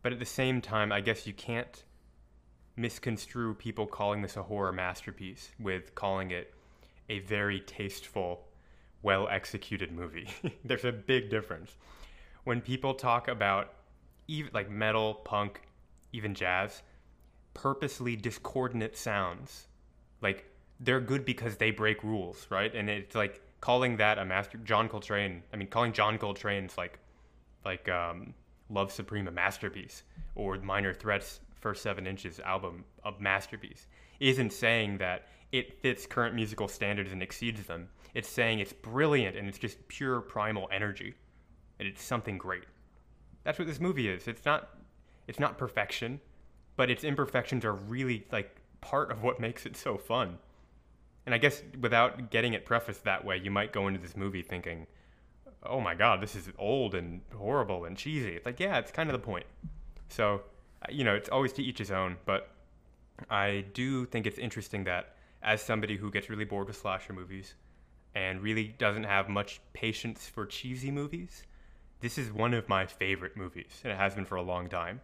[0.01, 1.83] But at the same time, I guess you can't
[2.75, 6.53] misconstrue people calling this a horror masterpiece with calling it
[7.09, 8.47] a very tasteful,
[9.01, 10.29] well executed movie.
[10.65, 11.75] There's a big difference.
[12.43, 13.73] When people talk about
[14.27, 15.61] even like metal, punk,
[16.13, 16.83] even jazz,
[17.53, 19.67] purposely discordant sounds,
[20.21, 20.45] like
[20.79, 22.73] they're good because they break rules, right?
[22.73, 25.43] And it's like calling that a master John Coltrane.
[25.51, 26.99] I mean, calling John Coltrane's like
[27.65, 28.33] like um,
[28.69, 30.03] Love Supreme a masterpiece
[30.35, 33.87] or Minor Threats First Seven Inches album a masterpiece
[34.19, 37.89] isn't saying that it fits current musical standards and exceeds them.
[38.13, 41.13] It's saying it's brilliant and it's just pure primal energy,
[41.79, 42.65] and it's something great.
[43.43, 44.27] That's what this movie is.
[44.27, 44.69] It's not
[45.27, 46.19] it's not perfection,
[46.75, 50.37] but its imperfections are really like part of what makes it so fun.
[51.25, 54.41] And I guess without getting it prefaced that way, you might go into this movie
[54.41, 54.87] thinking,
[55.69, 59.09] "Oh my god, this is old and horrible and cheesy." It's like, yeah, it's kind
[59.09, 59.45] of the point.
[60.09, 60.41] So,
[60.81, 62.49] uh, you know, it's always to each his own, but
[63.29, 67.55] I do think it's interesting that as somebody who gets really bored with slasher movies
[68.15, 71.43] and really doesn't have much patience for cheesy movies,
[71.99, 75.01] this is one of my favorite movies, and it has been for a long time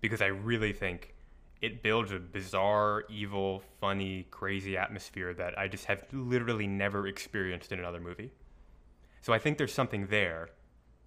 [0.00, 1.14] because I really think
[1.60, 7.70] it builds a bizarre, evil, funny, crazy atmosphere that I just have literally never experienced
[7.70, 8.32] in another movie.
[9.22, 10.50] So I think there's something there.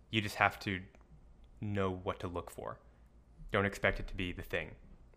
[0.10, 0.80] You just have to
[1.62, 2.80] know what to look for.
[3.52, 4.72] Don't expect it to be the thing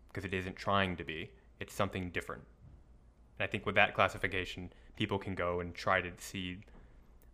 [0.09, 1.31] because it isn't trying to be.
[1.59, 2.43] It's something different.
[3.39, 6.57] And I think with that classification, people can go and try to see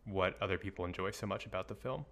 [0.05, 2.05] what other people enjoy so much about the film.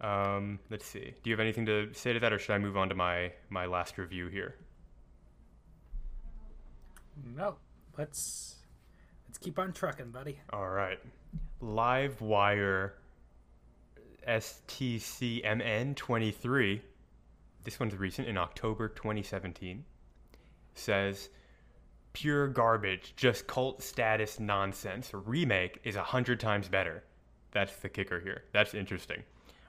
[0.00, 1.14] Um, let's see.
[1.22, 3.32] Do you have anything to say to that, or should I move on to my
[3.50, 4.54] my last review here?
[7.36, 7.56] No,
[7.98, 8.56] let's
[9.28, 10.40] let's keep on trucking, buddy.
[10.52, 10.98] All right.
[11.60, 12.94] Live Wire
[14.26, 16.82] STCMN 23.
[17.64, 19.84] This one's recent in October 2017.
[20.74, 21.28] Says
[22.12, 25.10] pure garbage, just cult status nonsense.
[25.12, 27.02] Remake is a hundred times better.
[27.52, 28.44] That's the kicker here.
[28.52, 29.22] That's interesting.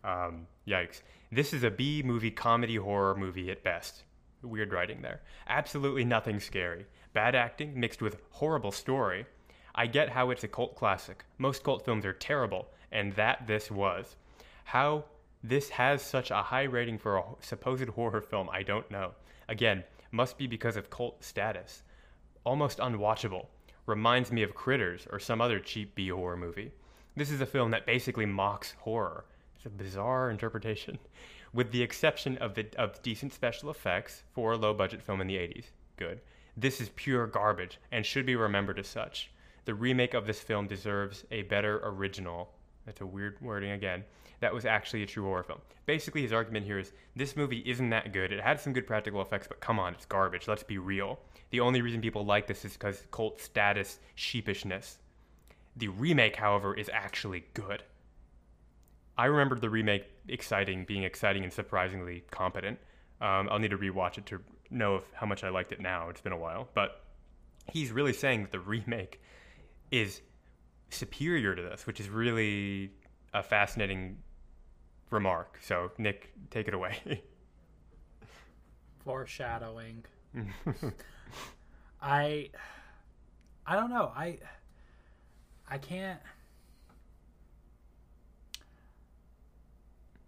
[0.03, 1.01] Um, yikes.
[1.31, 4.03] This is a B movie comedy horror movie at best.
[4.43, 5.21] Weird writing there.
[5.47, 6.85] Absolutely nothing scary.
[7.13, 9.25] Bad acting mixed with horrible story.
[9.73, 11.23] I get how it's a cult classic.
[11.37, 14.15] Most cult films are terrible, and that this was.
[14.65, 15.05] How
[15.43, 19.13] this has such a high rating for a supposed horror film, I don't know.
[19.47, 21.83] Again, must be because of cult status.
[22.43, 23.47] Almost unwatchable.
[23.85, 26.71] Reminds me of Critters or some other cheap B horror movie.
[27.15, 29.25] This is a film that basically mocks horror.
[29.55, 30.99] It's a bizarre interpretation,
[31.53, 35.27] with the exception of the of decent special effects for a low budget film in
[35.27, 35.65] the 80s.
[35.97, 36.21] Good.
[36.55, 39.31] This is pure garbage and should be remembered as such.
[39.65, 42.51] The remake of this film deserves a better original.
[42.85, 44.03] That's a weird wording again.
[44.39, 45.59] That was actually a true horror film.
[45.85, 48.31] Basically, his argument here is this movie isn't that good.
[48.31, 50.47] It had some good practical effects, but come on, it's garbage.
[50.47, 51.19] Let's be real.
[51.51, 54.95] The only reason people like this is because cult status sheepishness.
[55.75, 57.83] The remake, however, is actually good.
[59.17, 62.79] I remember the remake exciting, being exciting and surprisingly competent.
[63.21, 64.39] Um, I'll need to rewatch it to
[64.71, 66.09] know if, how much I liked it now.
[66.09, 67.03] It's been a while, but
[67.71, 69.21] he's really saying that the remake
[69.91, 70.21] is
[70.89, 72.91] superior to this, which is really
[73.33, 74.17] a fascinating
[75.09, 75.59] remark.
[75.61, 77.21] So, Nick, take it away.
[79.03, 80.05] Foreshadowing.
[82.01, 82.49] I
[83.65, 84.11] I don't know.
[84.15, 84.37] I
[85.69, 86.19] I can't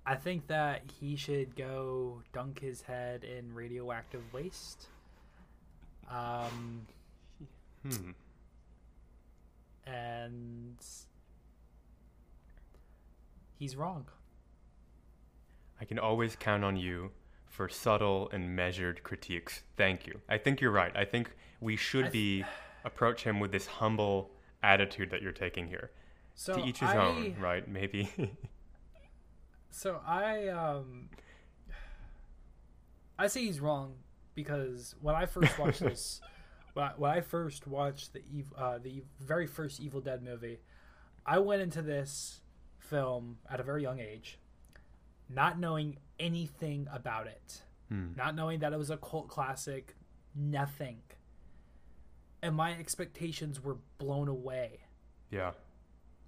[0.05, 4.87] I think that he should go dunk his head in radioactive waste.
[6.09, 6.85] Um
[7.83, 8.11] hmm.
[9.85, 10.77] And
[13.57, 14.05] he's wrong.
[15.79, 17.11] I can always count on you
[17.45, 19.63] for subtle and measured critiques.
[19.77, 20.19] Thank you.
[20.29, 20.95] I think you're right.
[20.95, 22.45] I think we should th- be
[22.85, 24.31] approach him with this humble
[24.61, 25.91] attitude that you're taking here.
[26.35, 27.67] So to each his I, own, right?
[27.67, 28.09] Maybe.
[29.75, 31.09] So I um
[33.17, 33.95] I say he's wrong
[34.35, 36.21] because when I first watched this,
[36.73, 38.21] when I, when I first watched the
[38.57, 40.59] uh, the very first Evil Dead movie,
[41.25, 42.41] I went into this
[42.79, 44.39] film at a very young age,
[45.29, 48.13] not knowing anything about it, Hmm.
[48.15, 49.95] not knowing that it was a cult classic,
[50.35, 51.01] nothing,
[52.41, 54.81] and my expectations were blown away
[55.31, 55.51] yeah.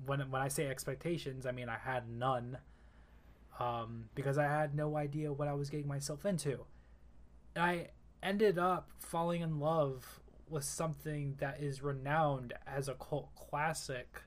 [0.06, 2.58] when when I say expectations, I mean I had none.
[3.60, 6.66] um, because I had no idea what I was getting myself into.
[7.56, 7.88] And I
[8.22, 10.20] ended up falling in love
[10.50, 14.22] with something that is renowned as a cult classic,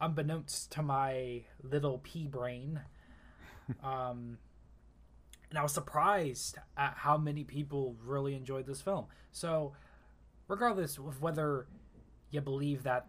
[0.00, 2.80] unbeknownst to my little pea brain.
[3.82, 4.38] um,
[5.50, 9.06] and I was surprised at how many people really enjoyed this film.
[9.32, 9.72] So,
[10.48, 11.66] regardless of whether
[12.30, 13.06] you believe that,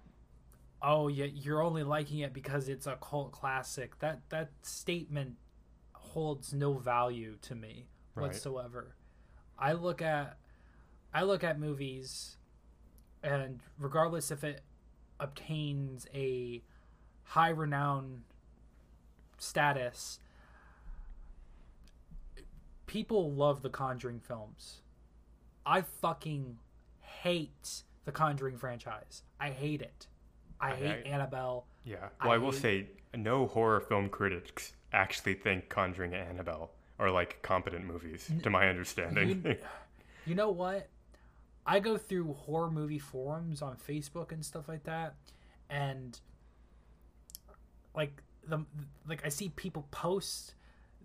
[0.81, 5.35] oh, you, you're only liking it because it's a cult classic, that that statement
[5.93, 8.27] holds no value to me Right.
[8.27, 8.95] whatsoever.
[9.59, 10.37] I look at
[11.17, 12.37] I look at movies,
[13.23, 14.61] and regardless if it
[15.19, 16.61] obtains a
[17.23, 18.21] high renown
[19.39, 20.19] status,
[22.85, 24.81] people love the Conjuring films.
[25.65, 26.59] I fucking
[26.99, 29.23] hate the Conjuring franchise.
[29.39, 30.05] I hate it.
[30.61, 31.65] I, I- hate I- Annabelle.
[31.83, 32.09] Yeah.
[32.21, 36.69] I Well, I, will hate- say, no horror film critics actually think Conjuring and Annabelle
[36.99, 39.41] are like competent movies, to my understanding.
[39.43, 39.55] You,
[40.27, 40.87] you know what?
[41.67, 45.15] I go through horror movie forums on Facebook and stuff like that,
[45.69, 46.17] and
[47.93, 48.65] like the
[49.07, 50.55] like I see people post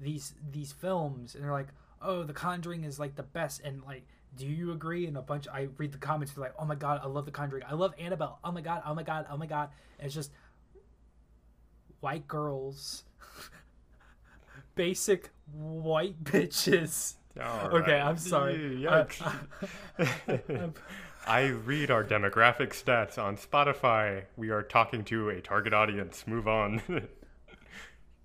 [0.00, 1.68] these these films, and they're like,
[2.00, 4.06] "Oh, The Conjuring is like the best," and like.
[4.34, 5.06] Do you agree?
[5.06, 6.32] And a bunch, I read the comments.
[6.32, 7.64] They're like, "Oh my god, I love The Conjuring.
[7.68, 8.38] I love Annabelle.
[8.42, 10.30] Oh my god, oh my god, oh my god." And it's just
[12.00, 13.04] white girls,
[14.74, 18.02] basic white bitches All Okay, right.
[18.02, 18.56] I'm sorry.
[18.56, 19.22] Yikes.
[19.24, 19.48] I'm-
[19.98, 20.68] uh,
[21.26, 24.24] I read our demographic stats on Spotify.
[24.36, 26.26] We are talking to a target audience.
[26.26, 26.82] Move on.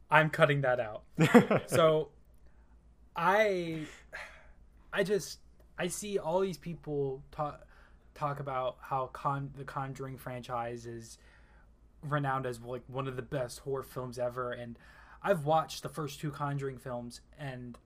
[0.09, 1.03] I'm cutting that out.
[1.69, 2.09] So
[3.15, 3.81] I
[4.91, 5.39] I just
[5.77, 7.65] I see all these people talk
[8.15, 11.17] talk about how con the Conjuring franchise is
[12.03, 14.77] renowned as like one of the best horror films ever and
[15.21, 17.77] I've watched the first two Conjuring films and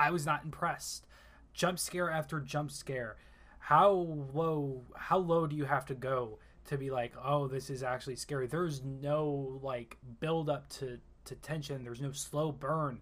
[0.00, 1.06] I was not impressed.
[1.52, 3.16] Jump scare after jump scare.
[3.58, 7.82] How low how low do you have to go to be like, "Oh, this is
[7.82, 11.84] actually scary." There's no like build up to to tension.
[11.84, 13.00] There's no slow burn.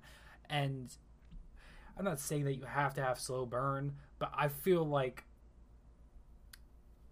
[0.50, 0.92] And
[1.96, 5.24] I'm not saying that you have to have slow burn, but I feel like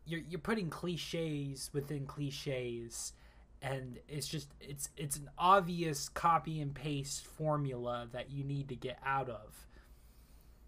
[0.04, 3.12] you're you're putting cliches within cliches
[3.62, 8.76] and it's just it's it's an obvious copy and paste formula that you need to
[8.76, 9.66] get out of.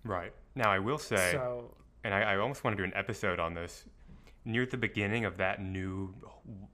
[0.08, 0.32] Right.
[0.54, 3.54] Now, I will say, So and I, I almost want to do an episode on
[3.54, 3.84] this.
[4.44, 6.14] Near the beginning of that new,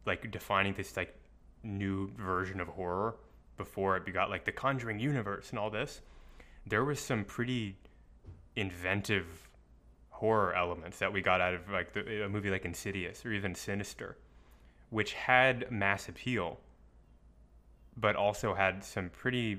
[0.07, 1.15] like defining this like
[1.63, 3.17] new version of horror,
[3.57, 6.01] before it got like the Conjuring universe and all this,
[6.67, 7.77] there was some pretty
[8.57, 9.49] inventive
[10.11, 13.55] horror elements that we got out of like the, a movie like Insidious or even
[13.55, 14.17] Sinister,
[14.91, 16.61] which had mass appeal,
[17.97, 19.59] but also had some pretty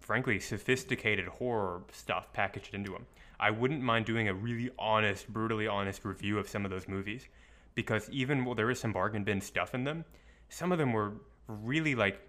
[0.00, 3.06] frankly sophisticated horror stuff packaged into them.
[3.38, 7.28] I wouldn't mind doing a really honest, brutally honest review of some of those movies
[7.74, 10.04] because even while there is some bargain bin stuff in them,
[10.48, 11.12] some of them were
[11.46, 12.20] really like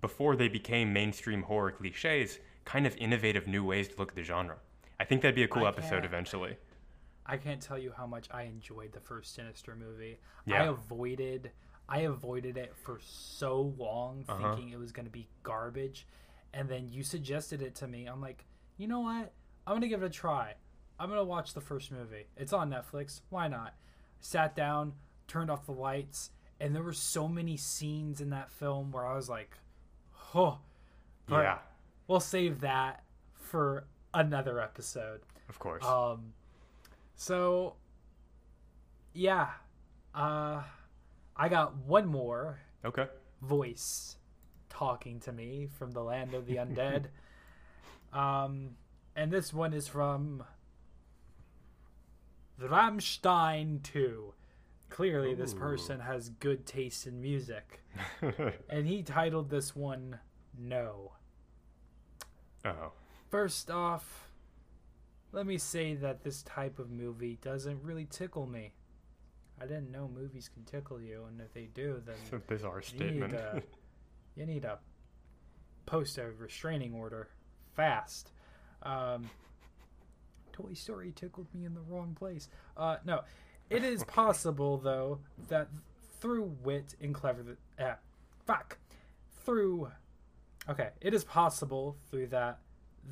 [0.00, 4.22] before they became mainstream horror cliches, kind of innovative new ways to look at the
[4.22, 4.56] genre.
[5.00, 6.56] I think that'd be a cool I episode can't- eventually.
[7.24, 10.18] I can't tell you how much I enjoyed the first Sinister movie.
[10.44, 10.64] Yeah.
[10.64, 11.52] I avoided
[11.88, 14.54] I avoided it for so long Uh-huh.
[14.54, 16.06] thinking it was going to be garbage
[16.54, 18.06] and then you suggested it to me.
[18.06, 18.44] I'm like,
[18.76, 19.32] "You know what?
[19.66, 20.54] I'm going to give it a try.
[20.98, 22.26] I'm going to watch the first movie.
[22.36, 23.20] It's on Netflix.
[23.30, 23.74] Why not?"
[24.20, 24.92] Sat down,
[25.26, 26.30] turned off the lights,
[26.60, 29.58] and there were so many scenes in that film where I was like,
[30.34, 30.58] "Oh,
[31.26, 31.58] but yeah,
[32.06, 33.02] we'll save that
[33.34, 33.84] for
[34.14, 35.22] another episode."
[35.52, 35.84] of course.
[35.84, 36.32] Um,
[37.14, 37.74] so
[39.12, 39.48] yeah,
[40.14, 40.62] uh,
[41.36, 43.06] I got one more okay.
[43.42, 44.16] voice
[44.72, 47.06] talking to me from the land of the undead.
[48.12, 48.70] um,
[49.14, 50.42] and this one is from
[52.60, 54.32] Rammstein 2.
[54.88, 57.80] Clearly, this person has good taste in music.
[58.68, 60.18] And he titled this one
[60.58, 61.12] No.
[62.64, 62.92] oh.
[63.30, 64.28] First off,
[65.32, 68.72] let me say that this type of movie doesn't really tickle me.
[69.60, 73.34] I didn't know movies can tickle you, and if they do, then a bizarre statement.
[74.36, 74.78] you need to
[75.86, 77.28] post a restraining order
[77.74, 78.32] fast.
[78.82, 79.30] Um,
[80.52, 82.48] Toy Story tickled me in the wrong place.
[82.76, 83.22] Uh, no,
[83.70, 85.68] it is possible though that
[86.20, 87.94] through wit and clever, uh,
[88.46, 88.78] fuck,
[89.44, 89.90] through.
[90.68, 92.60] Okay, it is possible through that,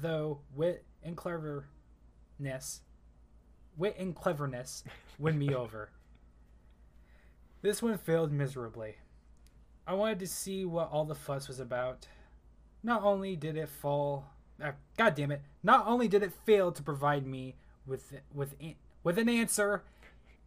[0.01, 2.83] though wit and cleverness,
[3.77, 4.85] wit and cleverness
[5.19, 5.91] win me over.
[7.63, 8.97] This one failed miserably.
[9.91, 12.07] I wanted to see what all the fuss was about.
[12.81, 14.25] not only did it fall,
[14.63, 15.43] uh, God damn it!
[15.65, 18.55] Not only did it fail to provide me with with
[19.03, 19.83] with an answer,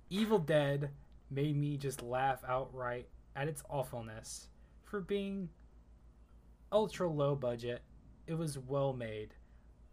[0.09, 0.91] Evil Dead
[1.29, 4.47] made me just laugh outright at its awfulness
[4.85, 5.49] for being
[6.71, 7.81] ultra low budget.
[8.25, 9.33] It was well made,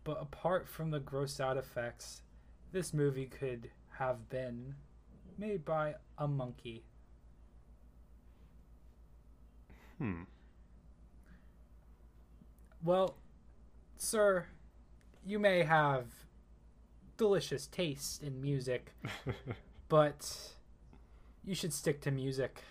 [0.04, 2.22] but apart from the gross out effects,
[2.70, 4.76] this movie could have been
[5.36, 6.84] made by a monkey.
[10.00, 10.22] Hmm.
[12.82, 13.16] Well,
[13.98, 14.46] sir,
[15.26, 16.06] you may have
[17.18, 18.94] delicious taste in music,
[19.90, 20.54] but
[21.44, 22.62] you should stick to music.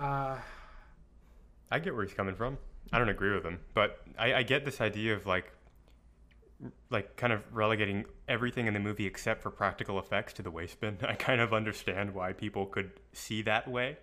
[0.00, 0.38] Uh,
[1.70, 2.58] I get where he's coming from.
[2.92, 5.52] I don't agree with him, but I, I get this idea of like,
[6.90, 10.80] like kind of relegating everything in the movie except for practical effects to the waste
[10.80, 10.98] bin.
[11.08, 13.98] I kind of understand why people could see that way.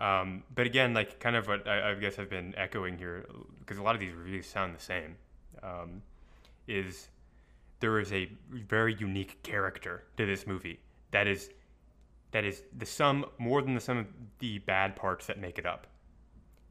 [0.00, 3.26] Um, but again, like kind of what I, I guess I've been echoing here,
[3.60, 5.16] because a lot of these reviews sound the same,
[5.62, 6.02] um,
[6.66, 7.08] is
[7.80, 10.80] there is a very unique character to this movie
[11.10, 11.50] that is
[12.32, 14.06] that is the sum more than the sum of
[14.38, 15.86] the bad parts that make it up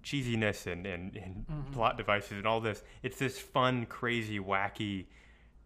[0.03, 2.84] cheesiness and, and, and plot devices and all this.
[3.03, 5.05] It's this fun, crazy, wacky,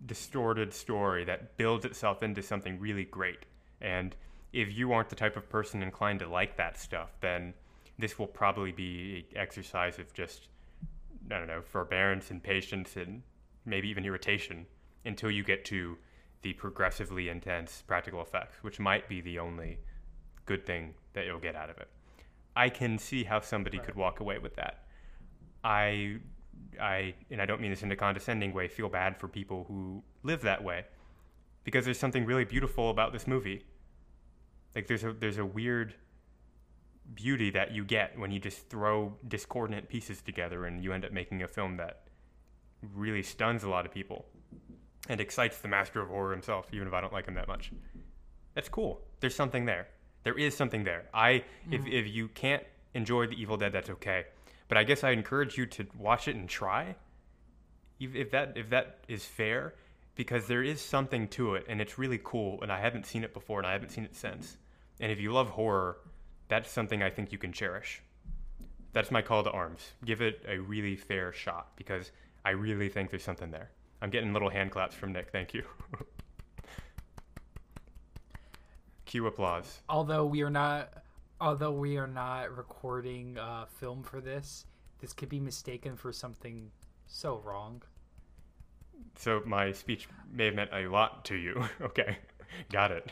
[0.06, 3.46] distorted story that builds itself into something really great.
[3.82, 4.16] And
[4.54, 7.54] if you aren't the type of person inclined to like that stuff, then
[7.98, 10.48] this will probably be an exercise of just,
[11.32, 13.24] I don't know, forbearance and patience and
[13.66, 14.66] maybe even irritation
[15.06, 15.98] until you get to
[16.44, 19.80] the progressively intense practical effects, which might be the only
[20.46, 21.88] good thing that you'll get out of it.
[22.56, 24.84] I can see how somebody could walk away with that.
[25.64, 26.18] I,
[26.80, 30.04] I, and I don't mean this in a condescending way, feel bad for people who
[30.22, 30.86] live that way,
[31.64, 33.64] because there's something really beautiful about this movie.
[34.76, 35.94] Like there's a there's a weird
[37.14, 41.12] beauty that you get when you just throw discordant pieces together and you end up
[41.12, 42.04] making a film that
[42.94, 44.26] really stuns a lot of people
[45.10, 47.72] and excites the master of horror himself, even if I don't like him that much.
[48.56, 49.02] That's cool.
[49.20, 49.88] There's something there.
[50.24, 51.06] There is something there.
[51.14, 51.88] I if mm-hmm.
[51.88, 52.64] if you can't
[52.94, 54.26] enjoy the Evil Dead, that's okay.
[54.68, 56.96] But I guess I encourage you to watch it and try.
[58.00, 59.74] If if that if that is fair,
[60.16, 63.34] because there is something to it and it's really cool and I haven't seen it
[63.34, 64.58] before and I haven't seen it since.
[65.04, 65.98] And if you love horror,
[66.48, 68.02] that's something I think you can cherish.
[68.94, 69.92] That's my call to arms.
[70.06, 72.12] Give it a really fair shot because
[72.46, 73.70] I really think there's something there.
[74.02, 75.30] I'm getting little hand claps from Nick.
[75.30, 75.66] Thank you.
[79.06, 79.82] Cue applause.
[79.90, 81.04] although we are not,
[81.42, 84.66] although we are not recording uh, film for this,
[85.00, 86.72] this could be mistaken for something
[87.08, 87.84] so wrong.
[89.18, 91.62] So my speech may have meant a lot to you.
[91.82, 92.20] okay,
[92.72, 93.12] got it.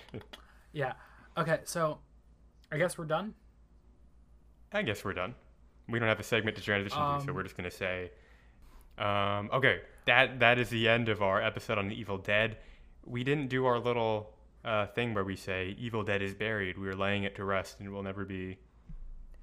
[0.71, 0.93] Yeah.
[1.41, 1.59] Okay.
[1.65, 1.99] So,
[2.71, 3.33] I guess we're done.
[4.73, 5.35] I guess we're done.
[5.89, 8.11] We don't have a segment to transition to, so Um, we're just gonna say,
[8.97, 12.57] um, okay, that that is the end of our episode on the Evil Dead.
[13.05, 14.33] We didn't do our little
[14.63, 16.77] uh, thing where we say Evil Dead is buried.
[16.77, 18.57] We are laying it to rest and will never be.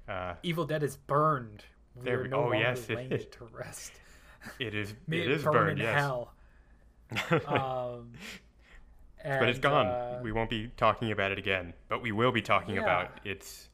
[0.07, 1.63] Uh, Evil Dead is burned.
[2.01, 3.23] There We're we- no oh, yes, it laying is.
[3.23, 3.91] it to rest.
[4.59, 4.93] it is.
[5.09, 5.79] It is burn burned.
[5.79, 5.95] in Yes.
[5.95, 6.33] hell.
[7.47, 8.13] Um,
[9.23, 9.87] but it's gone.
[9.87, 12.81] uh, we won't be talking about it again, but we will be talking Yeah.
[12.81, 13.69] about its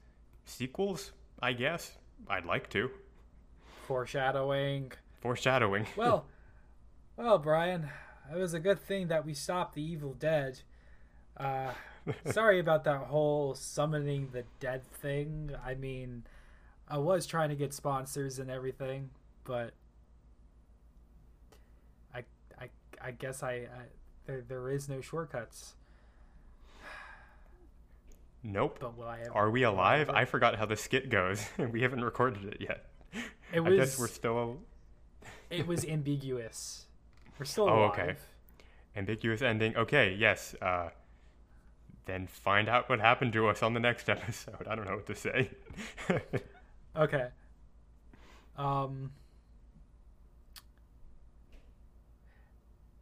[0.45, 1.11] sequels.
[1.41, 1.97] I guess
[2.29, 2.89] I'd like to.
[3.87, 4.91] foreshadowing.
[5.21, 5.85] Foreshadowing.
[5.95, 6.25] Well,
[7.17, 7.89] well, Brian,
[8.33, 10.59] it was a good thing that we stopped the Evil Dead.
[11.37, 11.71] Uh,
[12.31, 15.51] sorry about that whole summoning the dead thing.
[15.65, 16.23] I mean,
[16.89, 19.09] I was trying to get sponsors and everything,
[19.43, 19.73] but
[22.13, 22.23] I,
[22.59, 22.69] I,
[23.01, 23.85] I guess I, I
[24.25, 25.73] there, there is no shortcuts.
[28.43, 28.77] nope.
[28.79, 29.33] But will I ever?
[29.33, 30.09] Are we alive?
[30.09, 31.45] I forgot how the skit goes.
[31.71, 32.85] we haven't recorded it yet.
[33.53, 34.57] It I guess was- we're still
[35.49, 36.85] It was ambiguous.
[37.39, 37.91] We're still alive.
[37.97, 38.15] Oh, okay.
[38.95, 39.75] ambiguous ending.
[39.75, 40.55] Okay, yes.
[40.61, 40.89] Uh,
[42.05, 44.67] then find out what happened to us on the next episode.
[44.69, 45.49] I don't know what to say.
[46.95, 47.27] Okay.
[48.57, 49.11] Um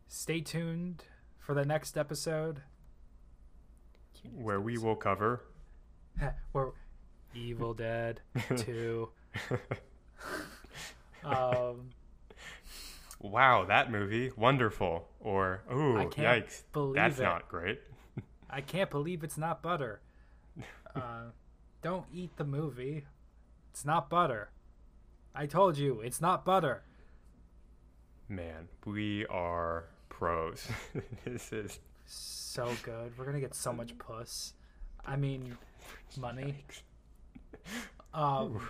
[0.07, 1.03] Stay tuned
[1.45, 2.61] for the next episode
[4.35, 5.41] Where we will cover.
[6.51, 6.69] where
[7.35, 8.21] Evil Dead
[8.57, 9.09] 2
[11.25, 11.89] um
[13.19, 15.07] Wow, that movie, wonderful.
[15.21, 17.23] Or, ooh, I can't yikes, believe that's it.
[17.23, 17.79] not great.
[18.49, 20.01] I can't believe it's not butter.
[20.95, 21.31] Uh
[21.81, 23.05] don't eat the movie.
[23.71, 24.49] It's not butter.
[25.35, 26.83] I told you, it's not butter.
[28.29, 29.85] Man, we are
[30.27, 30.65] pros.
[31.25, 33.11] this is So good.
[33.17, 34.53] We're going to get so much puss.
[35.05, 35.57] I mean,
[36.17, 36.63] money.
[38.13, 38.69] Um,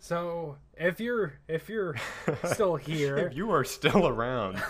[0.00, 1.94] So if you're if you're
[2.44, 4.60] still here, if you are still around,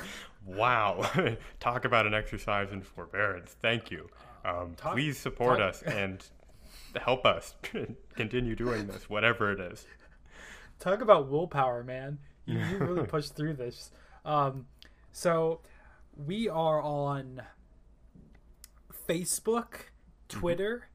[0.44, 1.08] wow!
[1.60, 3.56] Talk about an exercise in forbearance.
[3.62, 4.08] Thank you.
[4.44, 6.22] Um, Talk- please support talk- us and
[7.02, 7.54] help us
[8.14, 9.86] continue doing this, whatever it is.
[10.80, 12.18] talk about willpower, man.
[12.46, 13.90] You, you really pushed through this.
[14.24, 14.66] Um,
[15.12, 15.60] so
[16.18, 17.42] we are on
[19.08, 19.74] Facebook,
[20.28, 20.88] Twitter,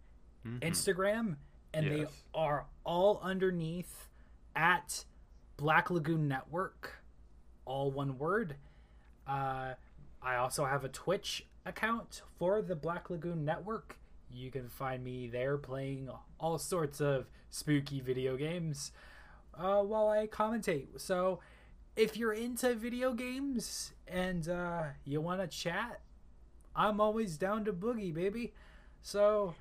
[0.60, 1.38] Instagram,
[1.74, 2.06] and they
[2.36, 4.10] are all underneath
[4.56, 5.06] at
[5.58, 7.02] Black Lagoon Network,
[7.66, 8.58] all one word.
[9.26, 9.74] Uh,
[10.22, 13.98] I also have a Twitch account for the Black Lagoon Network.
[14.30, 16.10] You can find me there playing
[16.40, 18.92] all sorts of spooky video games
[19.58, 21.00] uh, while I commentate.
[21.00, 21.40] So
[21.96, 26.02] if you're into video games and uh, you want to chat,
[26.76, 28.54] I'm always down to boogie, baby.
[29.02, 29.56] So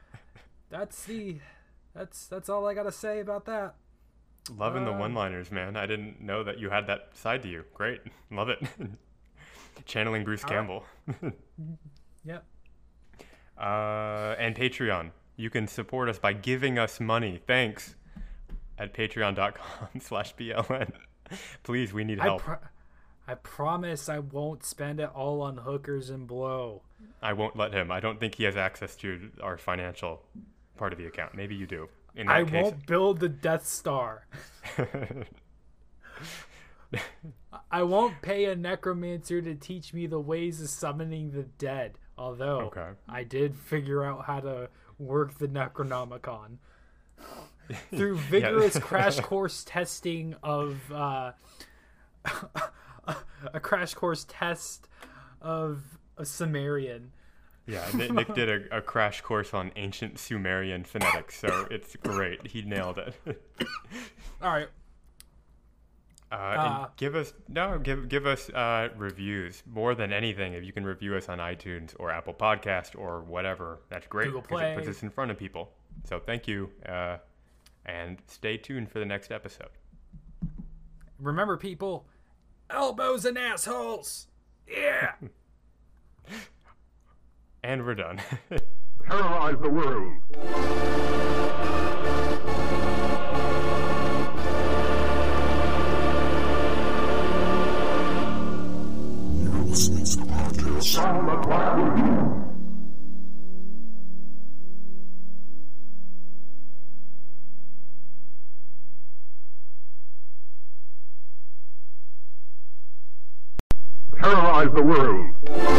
[0.71, 1.39] that's the
[1.95, 3.75] that's that's all I gotta say about that.
[4.57, 5.77] Loving the Uh, one-liners, man.
[5.77, 7.65] I didn't know that you had that side to you.
[7.75, 8.01] Great,
[8.31, 8.59] love it.
[9.85, 10.85] Channeling Bruce Campbell.
[12.25, 12.45] Yep.
[13.59, 15.11] Uh, and Patreon.
[15.35, 17.41] You can support us by giving us money.
[17.49, 17.97] Thanks.
[18.79, 20.93] At patreon.com slash BLN.
[21.63, 22.43] Please, we need I help.
[22.43, 22.59] pro-
[23.27, 26.83] I promise I won't spend it all on hookers and blow.
[27.23, 27.91] I won't let him.
[27.91, 30.23] I don't think he has access to our financial
[30.77, 31.35] part of the account.
[31.35, 31.89] Maybe you do.
[32.17, 34.27] In I that case, won't build the Death Star.
[37.71, 41.99] I won't pay a necromancer to teach me the ways of summoning the dead.
[42.19, 42.89] Although Okay.
[43.09, 44.69] I did figure out how to
[44.99, 46.59] work the Necronomicon
[47.95, 51.33] through vigorous crash course testing of uh,
[53.53, 54.89] a crash course test
[55.41, 55.83] of
[56.17, 57.13] a Sumerian.
[57.67, 62.47] yeah, Nick, did a, a crash course on ancient Sumerian phonetics, so it's great.
[62.47, 63.15] He nailed it.
[64.43, 64.69] All right,
[66.31, 70.55] Uh, Uh, give us no, give give us uh, reviews more than anything.
[70.55, 74.61] If you can review us on iTunes or Apple Podcast or whatever, that's great because
[74.63, 75.71] it puts us in front of people.
[76.05, 77.19] So thank you, uh,
[77.85, 79.71] and stay tuned for the next episode.
[81.19, 82.07] remember, people,
[82.71, 84.27] elbows and assholes.
[84.69, 85.13] Yeah.
[87.65, 88.21] And we're done.
[89.09, 90.15] Terrorize the world.
[99.39, 100.19] You're listening to
[114.75, 115.72] the world.